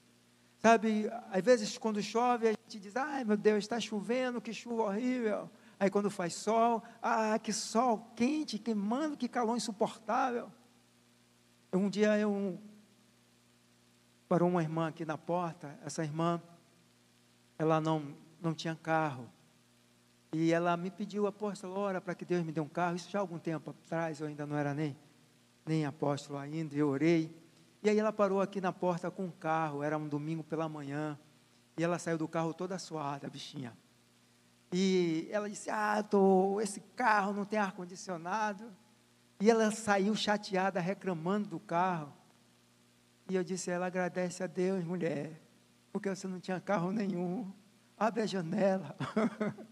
[0.65, 4.83] Sabe, às vezes quando chove, a gente diz: ai meu Deus, está chovendo, que chuva
[4.83, 5.49] horrível.
[5.77, 10.49] Aí quando faz sol, ah, que sol quente, queimando, que calor insuportável.
[11.73, 12.57] Um dia eu
[14.29, 16.41] parou uma irmã aqui na porta, essa irmã,
[17.59, 19.29] ela não, não tinha carro.
[20.31, 22.95] E ela me pediu, apóstolo, ora para que Deus me dê um carro.
[22.95, 24.95] Isso já há algum tempo atrás, eu ainda não era nem
[25.65, 27.42] nem apóstolo ainda, eu orei.
[27.83, 31.19] E aí ela parou aqui na porta com um carro, era um domingo pela manhã,
[31.77, 33.77] e ela saiu do carro toda suada, bichinha.
[34.71, 38.73] E ela disse: Ah, tô, esse carro não tem ar-condicionado.
[39.39, 42.13] E ela saiu chateada, reclamando do carro.
[43.29, 45.41] E eu disse: Ela agradece a Deus, mulher,
[45.91, 47.51] porque você não tinha carro nenhum.
[47.97, 48.95] Abre a janela.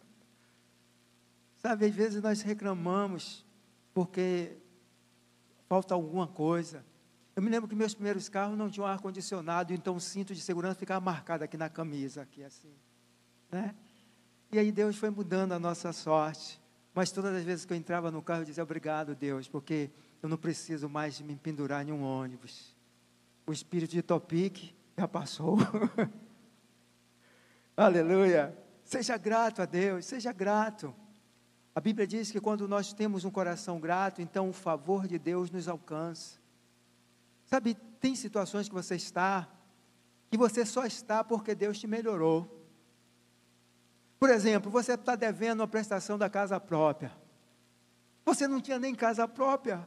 [1.56, 3.45] Sabe, às vezes nós reclamamos
[3.93, 4.58] porque
[5.69, 6.91] falta alguma coisa.
[7.36, 10.76] Eu me lembro que meus primeiros carros não tinham ar-condicionado, então o cinto de segurança
[10.76, 12.74] ficava marcado aqui na camisa, aqui assim.
[13.50, 13.74] Né?
[14.52, 16.62] E aí Deus foi mudando a nossa sorte.
[16.94, 19.89] Mas todas as vezes que eu entrava no carro, eu dizia, obrigado, Deus, porque
[20.22, 22.76] eu não preciso mais me pendurar em um ônibus.
[23.48, 25.58] O espírito de Topic já passou.
[27.78, 28.58] Aleluia.
[28.84, 30.94] Seja grato a Deus, seja grato.
[31.74, 35.50] A Bíblia diz que quando nós temos um coração grato, então o favor de Deus
[35.50, 36.41] nos alcança.
[37.52, 39.46] Sabe, tem situações que você está,
[40.30, 42.66] que você só está porque Deus te melhorou.
[44.18, 47.12] Por exemplo, você está devendo a prestação da casa própria.
[48.24, 49.86] Você não tinha nem casa própria.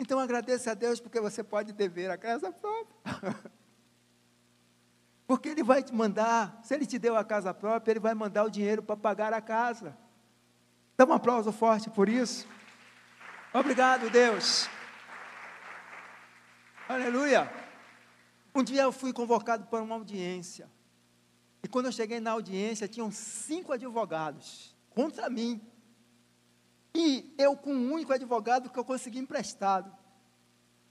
[0.00, 3.36] Então agradeça a Deus porque você pode dever a casa própria.
[5.28, 8.42] porque Ele vai te mandar, se Ele te deu a casa própria, Ele vai mandar
[8.42, 9.96] o dinheiro para pagar a casa.
[10.96, 12.48] Dá um aplauso forte por isso.
[13.54, 14.68] Obrigado, Deus.
[16.90, 17.48] Aleluia.
[18.52, 20.68] Um dia eu fui convocado para uma audiência.
[21.62, 25.60] E quando eu cheguei na audiência, tinham cinco advogados contra mim.
[26.92, 29.96] E eu com um único advogado que eu consegui emprestado.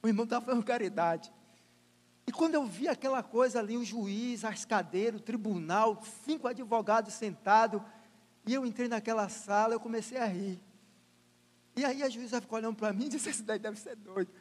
[0.02, 1.34] O irmão estava fazendo caridade.
[2.26, 7.14] E quando eu vi aquela coisa ali, o juiz, as cadeiras, o tribunal, cinco advogados
[7.14, 7.82] sentados,
[8.48, 10.62] e eu entrei naquela sala, eu comecei a rir.
[11.76, 14.32] E aí a juíza ficou olhando para mim e disse: Esse daí deve ser doido.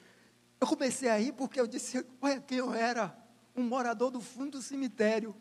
[0.61, 3.17] Eu comecei a rir porque eu disse: Olha quem eu era,
[3.55, 5.35] um morador do fundo do cemitério.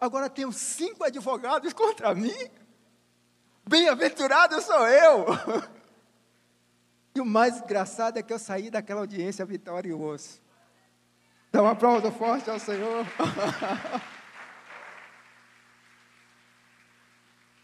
[0.00, 2.50] Agora tenho cinco advogados contra mim.
[3.68, 5.26] Bem-aventurado sou eu.
[7.14, 10.38] E o mais engraçado é que eu saí daquela audiência vitorioso.
[11.50, 13.06] Dá um aplauso forte ao Senhor.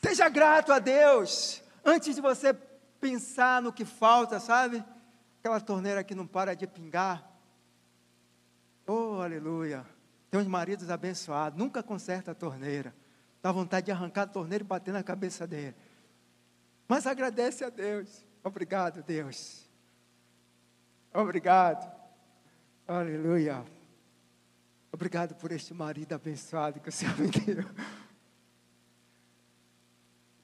[0.02, 1.62] Seja grato a Deus.
[1.84, 2.54] Antes de você
[2.98, 4.82] pensar no que falta, sabe?
[5.42, 7.28] Aquela torneira que não para de pingar.
[8.86, 9.84] Oh, aleluia.
[10.30, 12.94] Tem uns maridos abençoados, nunca conserta a torneira.
[13.42, 15.74] Dá vontade de arrancar a torneira e bater na cabeça dele.
[16.86, 18.24] Mas agradece a Deus.
[18.44, 19.68] Obrigado, Deus.
[21.12, 21.92] Obrigado.
[22.86, 23.64] Aleluia.
[24.92, 27.64] Obrigado por este marido abençoado que o Senhor me deu.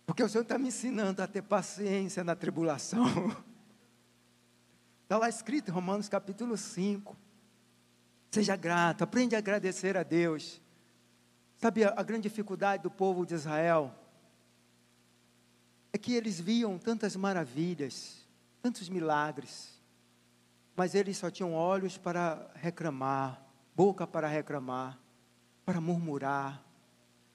[0.05, 3.07] Porque o Senhor está me ensinando a ter paciência na tribulação.
[5.09, 7.17] Está lá escrito em Romanos capítulo 5.
[8.31, 10.61] Seja grato, aprende a agradecer a Deus.
[11.57, 13.91] Sabe a, grande dificuldade do povo de Israel?
[15.95, 18.19] É que eles viam tantas maravilhas,
[18.61, 19.81] tantos milagres,
[20.77, 23.43] mas eles só tinham olhos para reclamar,
[23.75, 24.99] boca para reclamar,
[25.65, 26.63] para murmurar.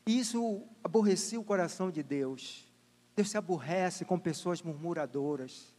[0.05, 2.71] E isso aborrecia o coração de Deus.
[3.15, 5.72] Deus se aborrece com pessoas murmuradoras,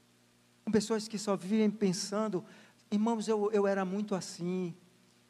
[0.64, 2.44] com pessoas que só vivem pensando,
[2.90, 4.74] irmãos, eu, eu era muito assim,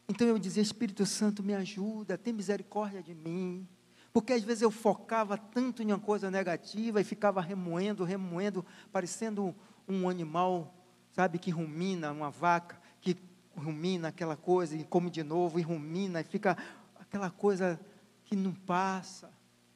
[0.08, 3.66] então eu dizia: Espírito Santo, me ajuda, tem misericórdia de mim.
[4.12, 9.52] Porque às vezes eu focava tanto em uma coisa negativa e ficava remoendo, remoendo, parecendo
[9.88, 10.72] um animal,
[11.12, 13.16] sabe, que rumina, uma vaca, que
[13.56, 16.56] rumina aquela coisa e come de novo e rumina e fica
[16.94, 17.80] aquela coisa
[18.24, 19.32] que não passa.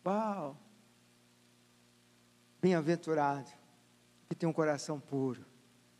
[0.07, 0.57] Uau!
[2.63, 3.51] Bem-aventurado
[4.29, 5.48] que tem um coração puro.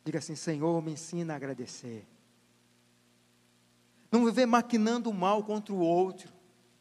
[0.03, 2.05] Diga assim: Senhor, me ensina a agradecer.
[4.11, 6.31] Não viver maquinando o mal contra o outro.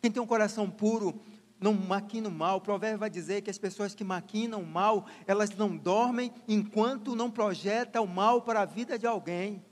[0.00, 1.20] Quem tem um coração puro
[1.60, 2.58] não maquina o mal.
[2.58, 7.14] O provérbio vai dizer que as pessoas que maquinam o mal, elas não dormem enquanto
[7.14, 9.64] não projeta o mal para a vida de alguém.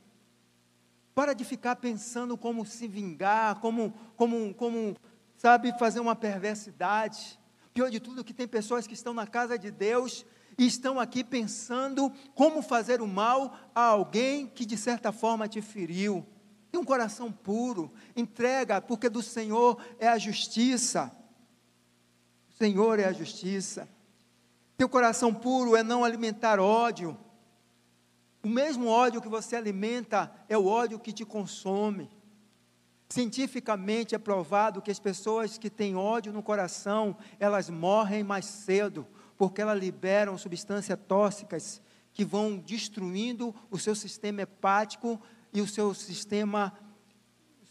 [1.15, 4.97] Para de ficar pensando como se vingar, como, como, como
[5.39, 7.39] sabe, fazer uma perversidade.
[7.73, 10.27] Pior de tudo, que tem pessoas que estão na casa de Deus
[10.59, 15.61] e estão aqui pensando como fazer o mal a alguém que de certa forma te
[15.61, 16.27] feriu.
[16.71, 21.13] Tem um coração puro, entrega, porque do Senhor é a justiça.
[22.49, 23.89] O Senhor é a justiça.
[24.77, 27.17] Teu coração puro é não alimentar ódio.
[28.43, 32.11] O mesmo ódio que você alimenta é o ódio que te consome.
[33.09, 39.07] Cientificamente é provado que as pessoas que têm ódio no coração, elas morrem mais cedo,
[39.37, 41.81] porque elas liberam substâncias tóxicas
[42.13, 45.21] que vão destruindo o seu sistema hepático,
[45.57, 46.71] e o seu sistema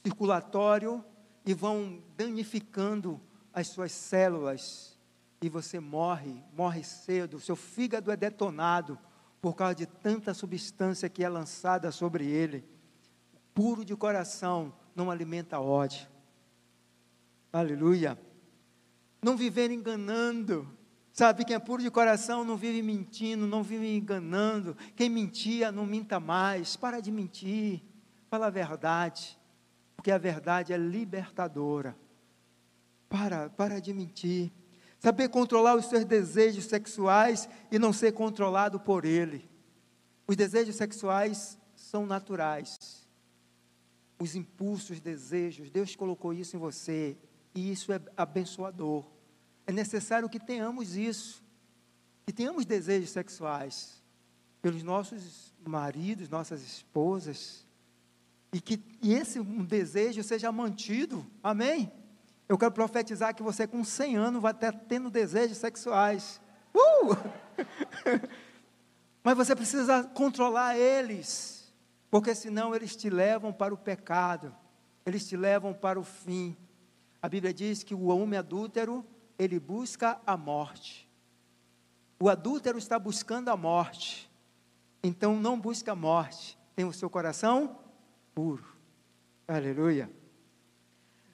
[0.04, 1.06] circulatório
[1.46, 3.22] e vão danificando
[3.54, 4.98] as suas células
[5.40, 8.98] e você morre, morre cedo, seu fígado é detonado
[9.40, 12.68] por causa de tanta substância que é lançada sobre ele.
[13.54, 16.08] Puro de coração não alimenta ódio.
[17.54, 18.20] Aleluia.
[19.22, 20.75] Não viver enganando.
[21.16, 24.76] Sabe, quem é puro de coração não vive mentindo, não vive enganando.
[24.98, 26.76] Quem mentia, não minta mais.
[26.76, 27.82] Para de mentir.
[28.30, 29.40] Fala a verdade.
[29.96, 31.96] Porque a verdade é libertadora.
[33.08, 34.52] Para, para de mentir.
[35.00, 39.50] Saber controlar os seus desejos sexuais e não ser controlado por ele.
[40.28, 43.08] Os desejos sexuais são naturais.
[44.20, 47.18] Os impulsos, desejos, Deus colocou isso em você.
[47.54, 49.15] E isso é abençoador.
[49.68, 51.44] É necessário que tenhamos isso,
[52.26, 54.04] que tenhamos desejos sexuais
[54.62, 57.66] pelos nossos maridos, nossas esposas,
[58.52, 61.92] e que e esse desejo seja mantido, amém?
[62.48, 66.40] Eu quero profetizar que você com 100 anos vai estar tendo desejos sexuais,
[66.74, 67.16] uh!
[69.24, 71.74] mas você precisa controlar eles,
[72.10, 74.56] porque senão eles te levam para o pecado,
[75.06, 76.56] eles te levam para o fim.
[77.22, 79.06] A Bíblia diz que o homem adúltero
[79.38, 81.10] ele busca a morte.
[82.20, 84.30] O adúltero está buscando a morte.
[85.04, 86.58] Então não busca a morte.
[86.76, 87.78] Tem o seu coração
[88.34, 88.66] puro.
[89.48, 90.10] Aleluia.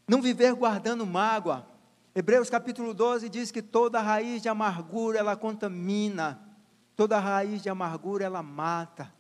[0.08, 1.68] Não viver guardando mágoa.
[2.14, 6.41] Hebreus capítulo 12 diz que toda raiz de amargura ela contamina.
[6.95, 9.14] Toda raiz de amargura ela mata.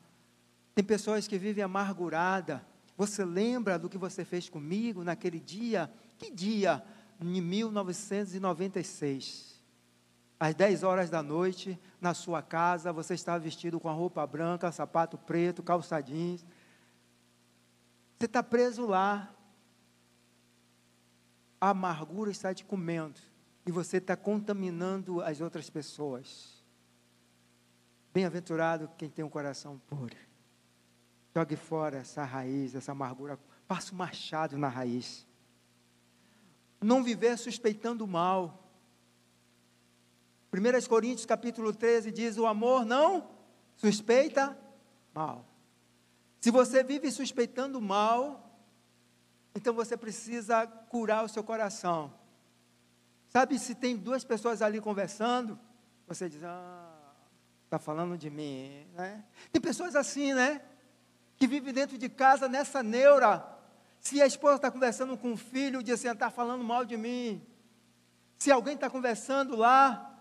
[0.75, 2.65] Tem pessoas que vivem amargurada.
[2.97, 5.91] Você lembra do que você fez comigo naquele dia?
[6.17, 6.83] Que dia?
[7.21, 9.61] Em 1996,
[10.39, 14.71] às 10 horas da noite, na sua casa, você está vestido com a roupa branca,
[14.71, 16.43] sapato preto, calça jeans.
[18.17, 19.31] Você está preso lá.
[21.59, 23.19] A amargura está te comendo.
[23.67, 26.65] E você está contaminando as outras pessoas.
[28.11, 30.17] Bem-aventurado quem tem um coração puro.
[31.35, 33.37] Jogue fora essa raiz, essa amargura.
[33.67, 35.27] Passa o machado na raiz
[36.81, 38.67] não viver suspeitando mal.
[40.51, 43.29] 1 Coríntios capítulo 13 diz: o amor não
[43.75, 44.57] suspeita
[45.13, 45.45] mal.
[46.39, 48.51] Se você vive suspeitando mal,
[49.53, 52.13] Então você precisa curar o seu coração.
[53.29, 55.59] Sabe, se tem duas pessoas ali conversando,
[56.07, 57.13] você diz, ah,
[57.65, 59.23] está falando de mim, né?
[59.51, 60.61] Tem pessoas assim, né?
[61.37, 63.45] Que vivem dentro de casa nessa neura.
[64.01, 67.41] Se a esposa está conversando com o filho, diz assim, está falando mal de mim.
[68.37, 70.11] Se alguém está conversando lá,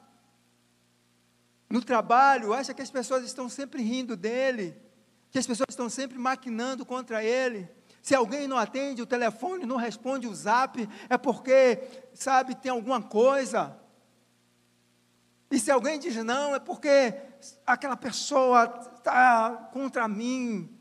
[1.68, 4.76] no trabalho, acha que as pessoas estão sempre rindo dele,
[5.31, 7.70] que as pessoas estão sempre maquinando contra ele.
[8.03, 11.81] Se alguém não atende o telefone, não responde o zap, é porque,
[12.12, 13.78] sabe, tem alguma coisa.
[15.51, 17.14] E se alguém diz não, é porque
[17.66, 18.64] aquela pessoa
[18.97, 20.80] está contra mim.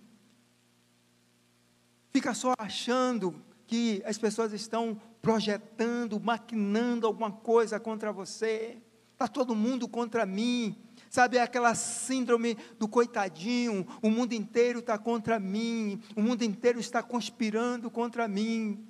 [2.11, 3.35] Fica só achando
[3.67, 8.81] que as pessoas estão projetando, maquinando alguma coisa contra você.
[9.11, 10.75] Está todo mundo contra mim.
[11.09, 16.79] Sabe, é aquela síndrome do coitadinho, o mundo inteiro está contra mim, o mundo inteiro
[16.79, 18.85] está conspirando contra mim.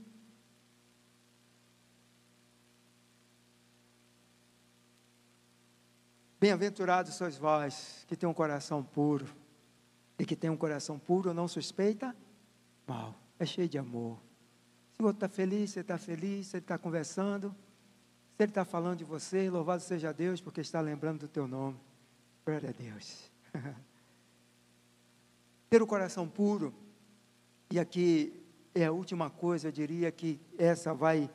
[6.42, 9.28] Bem-aventurados sois vós, que tem um coração puro,
[10.18, 12.14] e que tem um coração puro não suspeita
[12.90, 14.20] mal, é cheio de amor.
[14.94, 17.56] Se o outro está feliz, você está feliz, você está conversando,
[18.36, 21.80] se ele está falando de você, louvado seja Deus, porque está lembrando do teu nome.
[22.44, 23.32] Glória a Deus.
[25.70, 26.74] Ter o coração puro,
[27.70, 31.30] e aqui é a última coisa, eu diria que essa vai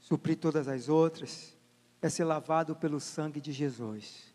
[0.00, 1.54] suprir todas as outras,
[2.00, 4.32] é ser lavado pelo sangue de Jesus.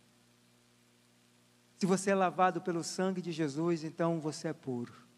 [1.80, 5.09] Se você é lavado pelo sangue de Jesus, então você é puro.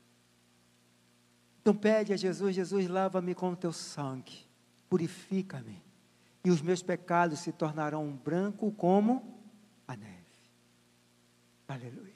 [1.61, 4.47] Então pede a Jesus, Jesus, lava-me com o teu sangue,
[4.89, 5.81] purifica-me,
[6.43, 9.39] e os meus pecados se tornarão branco como
[9.87, 10.21] a neve.
[11.67, 12.11] Aleluia.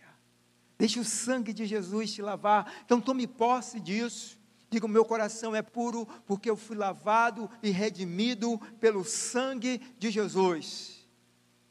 [0.78, 2.74] Deixe o sangue de Jesus te lavar.
[2.84, 4.38] Então tome posse disso.
[4.70, 10.10] Diga: o meu coração é puro porque eu fui lavado e redimido pelo sangue de
[10.10, 11.08] Jesus.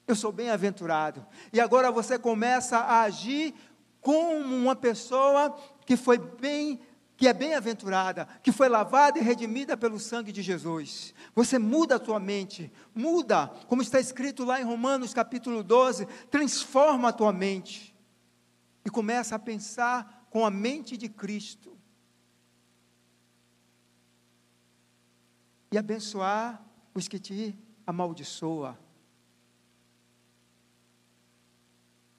[0.07, 1.27] Eu sou bem-aventurado.
[1.53, 3.55] E agora você começa a agir
[4.01, 6.81] como uma pessoa que foi bem
[7.25, 11.15] que é bem-aventurada, que foi lavada e redimida pelo sangue de Jesus.
[11.35, 17.09] Você muda a tua mente, muda, como está escrito lá em Romanos capítulo 12, transforma
[17.09, 17.97] a tua mente
[18.85, 21.75] e começa a pensar com a mente de Cristo.
[25.73, 26.63] E abençoar
[26.95, 28.77] os que te amaldiçoam.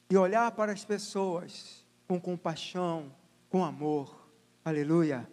[0.10, 3.14] E olhar para as pessoas com compaixão,
[3.52, 4.25] com amor
[4.66, 5.30] Aleluia.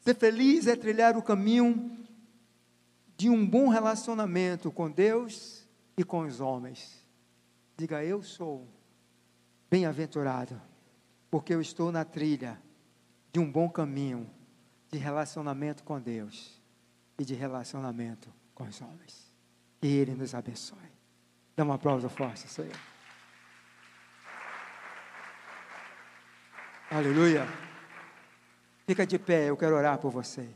[0.00, 1.96] Ser feliz é trilhar o caminho
[3.16, 5.64] de um bom relacionamento com Deus
[5.96, 7.06] e com os homens.
[7.76, 8.68] Diga, eu sou
[9.70, 10.60] bem-aventurado,
[11.30, 12.60] porque eu estou na trilha
[13.32, 14.28] de um bom caminho
[14.90, 16.60] de relacionamento com Deus
[17.16, 19.32] e de relacionamento com os homens.
[19.80, 20.92] Que Ele nos abençoe.
[21.54, 22.76] Dá uma aplauso forte, Senhor.
[26.90, 27.46] Aleluia.
[28.86, 30.48] Fica de pé, eu quero orar por você.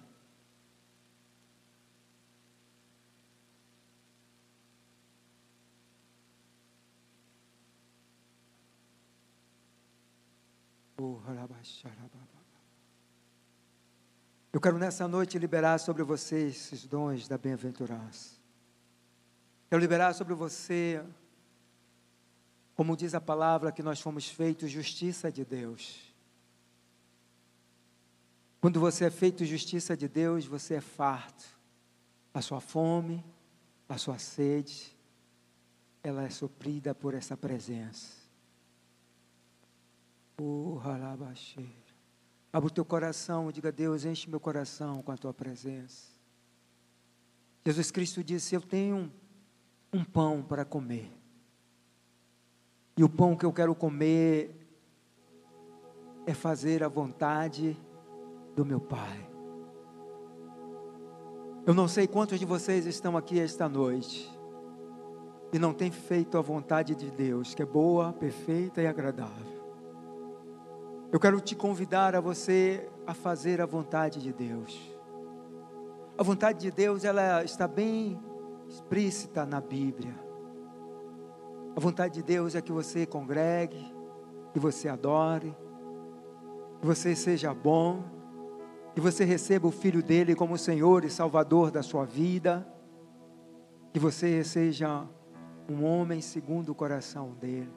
[14.53, 18.37] Eu quero nessa noite liberar sobre você esses dons da bem-aventurança.
[19.69, 21.05] Quero liberar sobre você,
[22.75, 26.08] como diz a palavra, que nós fomos feitos justiça de Deus.
[28.61, 31.45] Quando você é feito justiça de Deus, você é farto.
[32.35, 33.25] A sua fome,
[33.89, 34.97] a sua sede,
[36.03, 38.19] ela é suprida por essa presença.
[42.53, 46.09] Abra o teu coração, diga, Deus, enche meu coração com a tua presença.
[47.65, 49.13] Jesus Cristo disse: Eu tenho
[49.93, 51.13] um pão para comer.
[52.97, 54.55] E o pão que eu quero comer
[56.27, 57.77] é fazer a vontade
[58.59, 59.31] do meu Pai.
[61.65, 64.29] Eu não sei quantos de vocês estão aqui esta noite
[65.53, 69.47] e não têm feito a vontade de Deus, que é boa, perfeita e agradável.
[71.13, 74.93] Eu quero te convidar a você a fazer a vontade de Deus.
[76.19, 78.21] A vontade de Deus, ela está bem
[78.69, 80.19] explícita na Bíblia.
[81.77, 83.95] A vontade de Deus é que você congregue,
[84.53, 85.57] que você adore,
[86.81, 88.18] que você seja bom,
[88.99, 92.67] que você receba o Filho dele como Senhor e Salvador da sua vida,
[93.93, 95.07] que você seja
[95.71, 97.73] um homem segundo o coração dele.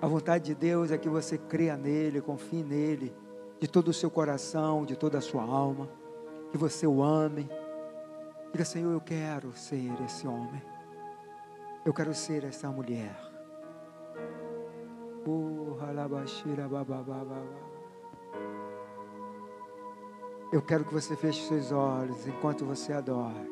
[0.00, 3.14] A vontade de Deus é que você creia nele, confie nele,
[3.60, 5.86] de todo o seu coração, de toda a sua alma.
[6.50, 7.46] que você o ame.
[8.52, 10.62] Diga, Senhor, eu quero ser esse homem.
[11.84, 13.14] Eu quero ser essa mulher.
[15.26, 15.76] Uh,
[20.52, 23.46] eu quero que você feche seus olhos enquanto você adora.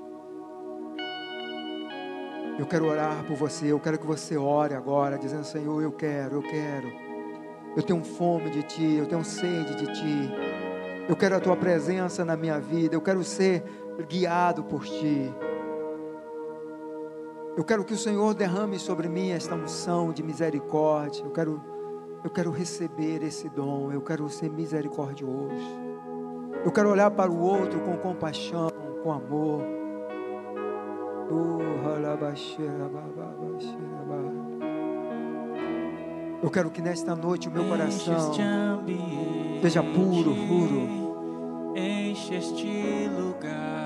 [2.58, 3.66] Eu quero orar por você.
[3.66, 6.88] Eu quero que você ore agora, dizendo: Senhor, eu quero, eu quero.
[7.76, 10.30] Eu tenho fome de Ti, eu tenho sede de Ti.
[11.08, 12.96] Eu quero a Tua presença na minha vida.
[12.96, 13.62] Eu quero ser
[14.08, 15.32] guiado por Ti.
[17.56, 21.22] Eu quero que o Senhor derrame sobre mim esta unção de misericórdia.
[21.24, 21.62] Eu quero,
[22.24, 23.92] eu quero receber esse dom.
[23.92, 25.87] Eu quero ser misericordioso.
[26.64, 28.68] Eu quero olhar para o outro com compaixão,
[29.02, 29.62] com amor.
[36.42, 38.32] Eu quero que nesta noite o meu coração
[39.60, 41.74] seja puro, puro.
[41.76, 43.77] Enche este lugar.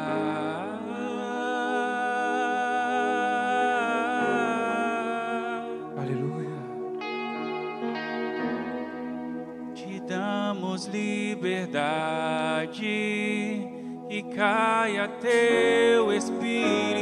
[12.72, 13.68] Liberdade
[14.08, 17.01] e caia teu espírito.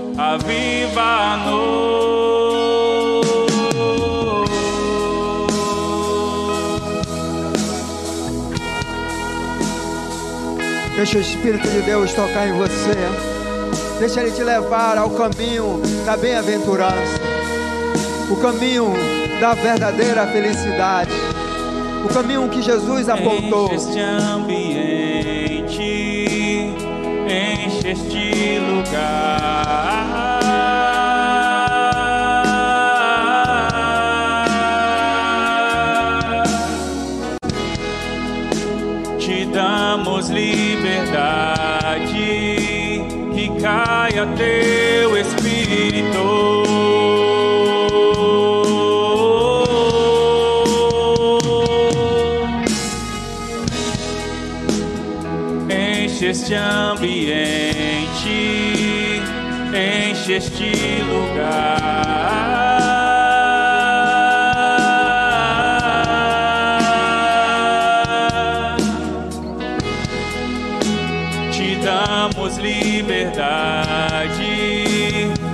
[10.95, 12.95] Deixa o Espírito de Deus tocar em você.
[13.99, 17.19] Deixa Ele te levar ao caminho da bem-aventurança,
[18.29, 18.93] o caminho
[19.39, 21.11] da verdadeira felicidade,
[22.05, 23.73] o caminho que Jesus apontou.
[23.73, 25.81] Este ambiente,
[27.27, 30.11] enche este lugar.
[39.19, 42.11] Te damos liberdade
[43.33, 46.61] que caia teu espírito.
[56.23, 57.60] Este ambiente,
[60.35, 61.91] este lugar.
[71.51, 74.43] Te damos liberdade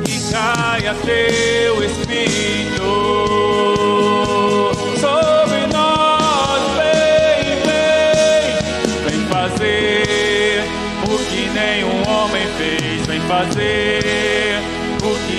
[0.06, 2.77] que caia teu espírito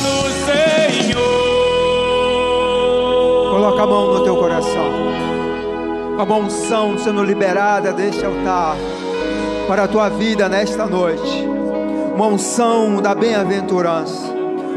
[0.00, 0.32] aviva-nos,
[1.04, 1.20] Senhor.
[3.50, 4.90] Coloca a mão no teu coração.
[6.18, 8.76] A uma unção sendo liberada deste altar
[9.66, 11.44] para a tua vida nesta noite.
[12.14, 14.30] Uma unção da bem-aventurança.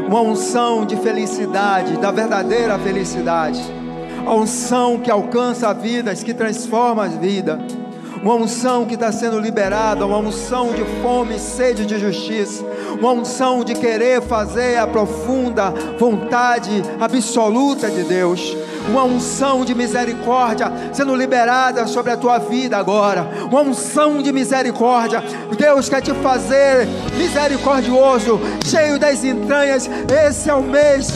[0.06, 3.60] Uma unção de felicidade, da verdadeira felicidade.
[4.26, 7.58] A unção que alcança vidas, que transforma as vidas
[8.24, 12.64] uma unção que está sendo liberada, uma unção de fome e sede de justiça,
[12.98, 18.56] uma unção de querer fazer a profunda vontade absoluta de Deus,
[18.88, 25.22] uma unção de misericórdia sendo liberada sobre a tua vida agora, uma unção de misericórdia.
[25.58, 29.88] Deus quer te fazer misericordioso, cheio das entranhas.
[30.26, 31.08] Esse é o mês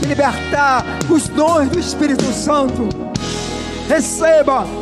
[0.00, 2.88] de libertar os dons do Espírito Santo.
[3.88, 4.81] Receba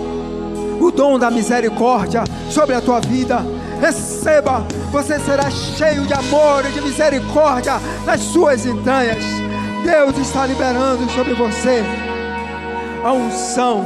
[0.80, 3.44] o dom da misericórdia sobre a tua vida.
[3.80, 7.74] Receba, você será cheio de amor e de misericórdia
[8.04, 9.22] nas suas entranhas.
[9.84, 11.82] Deus está liberando sobre você
[13.04, 13.84] a unção.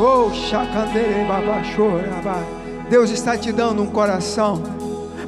[0.00, 0.30] Oh,
[2.88, 4.62] Deus está te dando um coração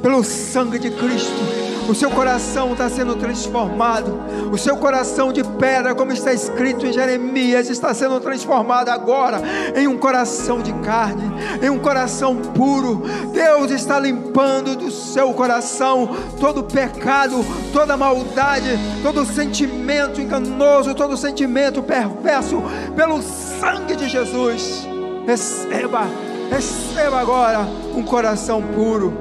[0.01, 4.17] pelo sangue de Cristo o seu coração está sendo transformado,
[4.49, 9.41] o seu coração de pedra, como está escrito em Jeremias, está sendo transformado agora
[9.75, 11.29] em um coração de carne,
[11.61, 13.03] em um coração puro.
[13.33, 18.69] Deus está limpando do seu coração todo pecado, toda maldade,
[19.03, 22.63] todo sentimento enganoso, todo sentimento perverso,
[22.95, 24.87] pelo sangue de Jesus.
[25.27, 26.07] Receba,
[26.49, 29.13] receba agora um coração puro.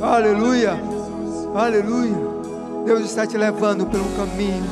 [0.00, 0.93] Aleluia.
[1.54, 2.16] Aleluia.
[2.84, 4.64] Deus está te levando pelo caminho,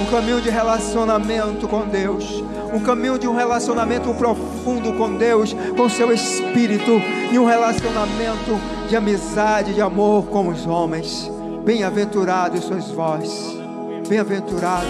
[0.00, 5.90] um caminho de relacionamento com Deus, um caminho de um relacionamento profundo com Deus, com
[5.90, 8.58] seu Espírito, e um relacionamento
[8.88, 11.30] de amizade, de amor com os homens.
[11.66, 13.54] Bem-aventurados sois vós,
[14.08, 14.88] bem-aventurados,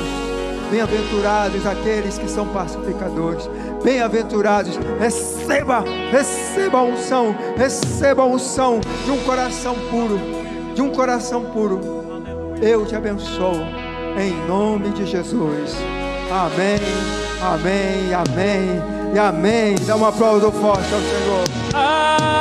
[0.71, 3.51] bem-aventurados aqueles que são pacificadores,
[3.83, 5.83] bem-aventurados, receba,
[6.13, 10.42] receba a unção, receba a unção de um coração puro
[10.75, 11.81] de um coração puro.
[12.61, 13.67] Eu te abençoo
[14.19, 15.77] em nome de Jesus.
[16.31, 16.79] Amém,
[17.43, 19.75] amém, amém e amém.
[19.87, 22.32] Dá um aplauso forte ao Senhor.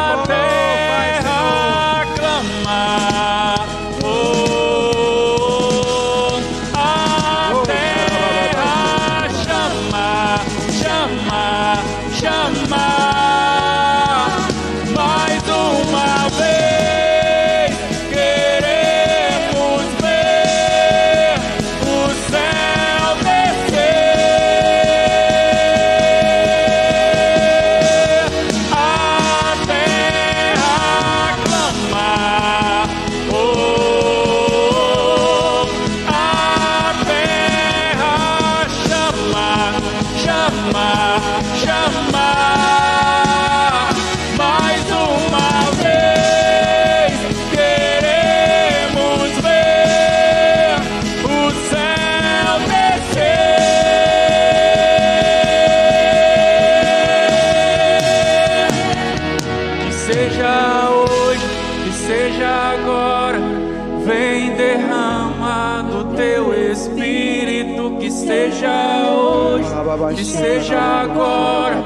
[70.21, 71.83] Que seja agora.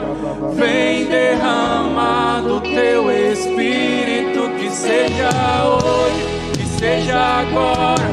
[0.55, 5.29] Vem derramado teu Espírito, que seja
[5.63, 6.25] hoje,
[6.57, 8.03] que seja agora.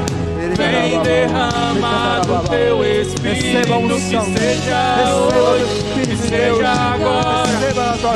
[0.57, 7.49] Vem derramado teu Espírito, que seja hoje, que seja agora.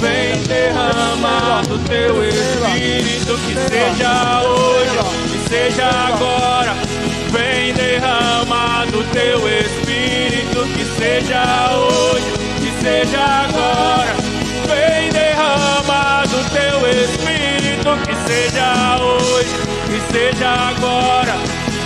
[0.00, 4.98] Vem derramado teu Espírito, que seja hoje,
[5.32, 6.72] que seja agora.
[7.32, 9.85] Vem derramado teu Espírito,
[10.64, 14.14] que seja hoje, que seja agora.
[14.66, 19.54] Vem derramado teu Espírito, que seja hoje,
[19.86, 21.34] que seja agora.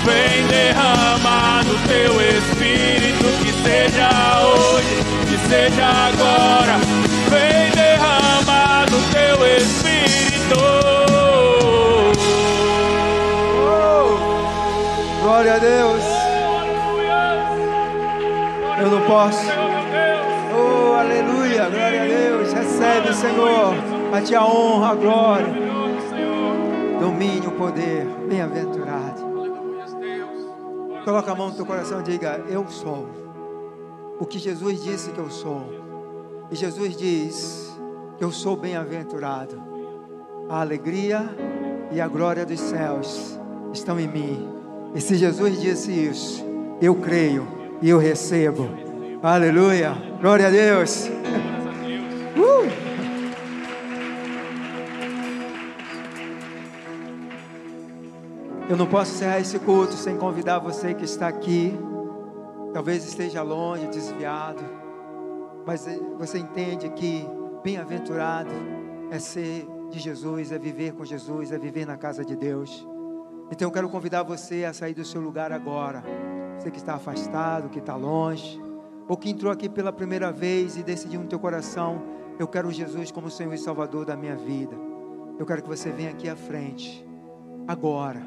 [0.04, 4.08] Vem derramado teu Espírito, que seja
[4.42, 4.96] hoje,
[5.28, 6.78] que seja agora.
[7.28, 10.60] Vem derramado teu Espírito.
[13.66, 16.09] Oh, glória a Deus
[19.11, 19.44] posso.
[20.54, 22.52] Oh, aleluia, glória a Deus.
[22.52, 23.74] Recebe, Senhor,
[24.14, 25.52] a ti a honra, a glória,
[27.00, 29.28] domínio, poder, bem-aventurado.
[31.04, 33.08] Coloca a mão no teu coração e diga: Eu sou
[34.20, 35.80] o que Jesus disse que eu sou.
[36.52, 37.76] E Jesus diz
[38.20, 39.61] eu sou bem-aventurado.
[40.48, 41.28] A alegria
[41.90, 43.40] e a glória dos céus
[43.72, 44.48] estão em mim.
[44.94, 46.44] E se Jesus disse isso,
[46.80, 47.46] eu creio
[47.80, 48.89] e eu recebo
[49.22, 49.92] Aleluia.
[50.18, 51.06] Glória a Deus.
[52.38, 52.70] Uh.
[58.66, 61.78] Eu não posso encerrar esse culto sem convidar você que está aqui.
[62.72, 64.64] Talvez esteja longe, desviado.
[65.66, 67.28] Mas você entende que
[67.62, 68.50] bem-aventurado
[69.10, 72.88] é ser de Jesus, é viver com Jesus, é viver na casa de Deus.
[73.52, 76.02] Então eu quero convidar você a sair do seu lugar agora.
[76.58, 78.69] Você que está afastado, que está longe,
[79.11, 82.00] ou que entrou aqui pela primeira vez e decidiu no teu coração,
[82.38, 84.76] eu quero Jesus como Senhor e Salvador da minha vida.
[85.36, 87.04] Eu quero que você venha aqui à frente,
[87.66, 88.22] agora.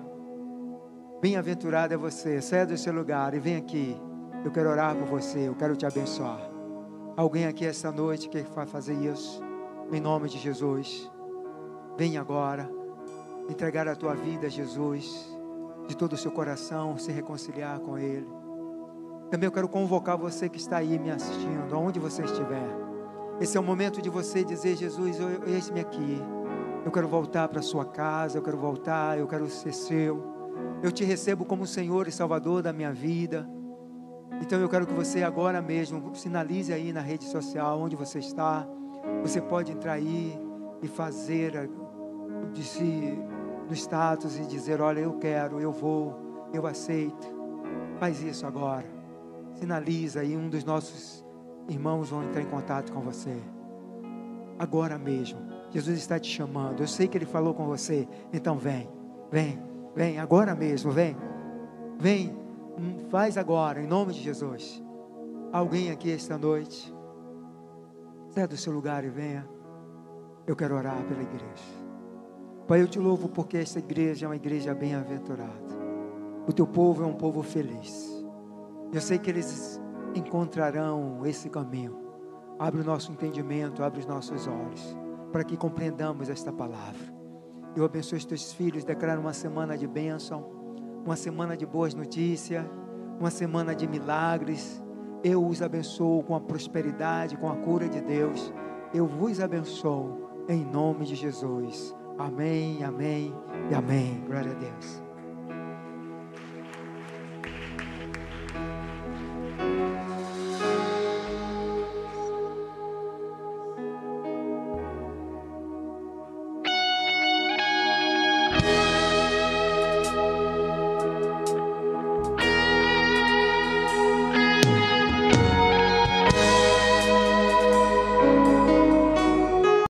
[1.21, 3.95] Bem-aventurado é você, saia do seu lugar e vem aqui.
[4.43, 6.41] Eu quero orar por você, eu quero te abençoar.
[7.15, 9.41] Alguém aqui esta noite que vai fazer isso,
[9.89, 11.09] em nome de Jesus.
[11.97, 12.69] Vem agora
[13.49, 15.33] entregar a tua vida a Jesus,
[15.87, 18.42] de todo o seu coração, se reconciliar com Ele.
[19.33, 22.69] Também eu quero convocar você que está aí me assistindo, aonde você estiver.
[23.41, 25.17] Esse é o momento de você dizer: Jesus,
[25.47, 26.21] eis-me aqui.
[26.85, 30.23] Eu quero voltar para sua casa, eu quero voltar, eu quero ser seu.
[30.83, 33.49] Eu te recebo como Senhor e Salvador da minha vida.
[34.39, 38.67] Então eu quero que você agora mesmo sinalize aí na rede social onde você está.
[39.23, 40.39] Você pode entrar aí
[40.79, 41.71] e fazer
[42.53, 43.17] de si
[43.67, 47.33] no status e dizer: Olha, eu quero, eu vou, eu aceito.
[47.99, 49.02] Faz isso agora.
[49.63, 51.23] Sinaliza aí um dos nossos
[51.69, 53.33] irmãos vão entrar em contato com você.
[54.59, 55.39] Agora mesmo.
[55.69, 56.81] Jesus está te chamando.
[56.81, 58.05] Eu sei que Ele falou com você.
[58.33, 58.89] Então vem,
[59.31, 59.57] vem,
[59.95, 61.15] vem, agora mesmo, vem.
[61.97, 62.37] Vem,
[62.77, 64.83] hum, faz agora, em nome de Jesus.
[65.53, 66.93] Alguém aqui esta noite,
[68.31, 69.47] saia do seu lugar e venha.
[70.45, 71.63] Eu quero orar pela igreja.
[72.67, 75.53] Pai, eu te louvo porque essa igreja é uma igreja bem-aventurada.
[76.45, 78.12] O teu povo é um povo feliz.
[78.93, 79.81] Eu sei que eles
[80.13, 81.97] encontrarão esse caminho.
[82.59, 84.95] Abre o nosso entendimento, abre os nossos olhos,
[85.31, 87.11] para que compreendamos esta palavra.
[87.75, 90.45] Eu abençoo os teus filhos, declaro uma semana de bênção,
[91.03, 92.63] uma semana de boas notícias,
[93.19, 94.79] uma semana de milagres.
[95.23, 98.53] Eu os abençoo com a prosperidade, com a cura de Deus.
[98.93, 101.95] Eu vos abençoo em nome de Jesus.
[102.19, 103.33] Amém, amém
[103.71, 104.23] e amém.
[104.27, 105.02] Glória a Deus.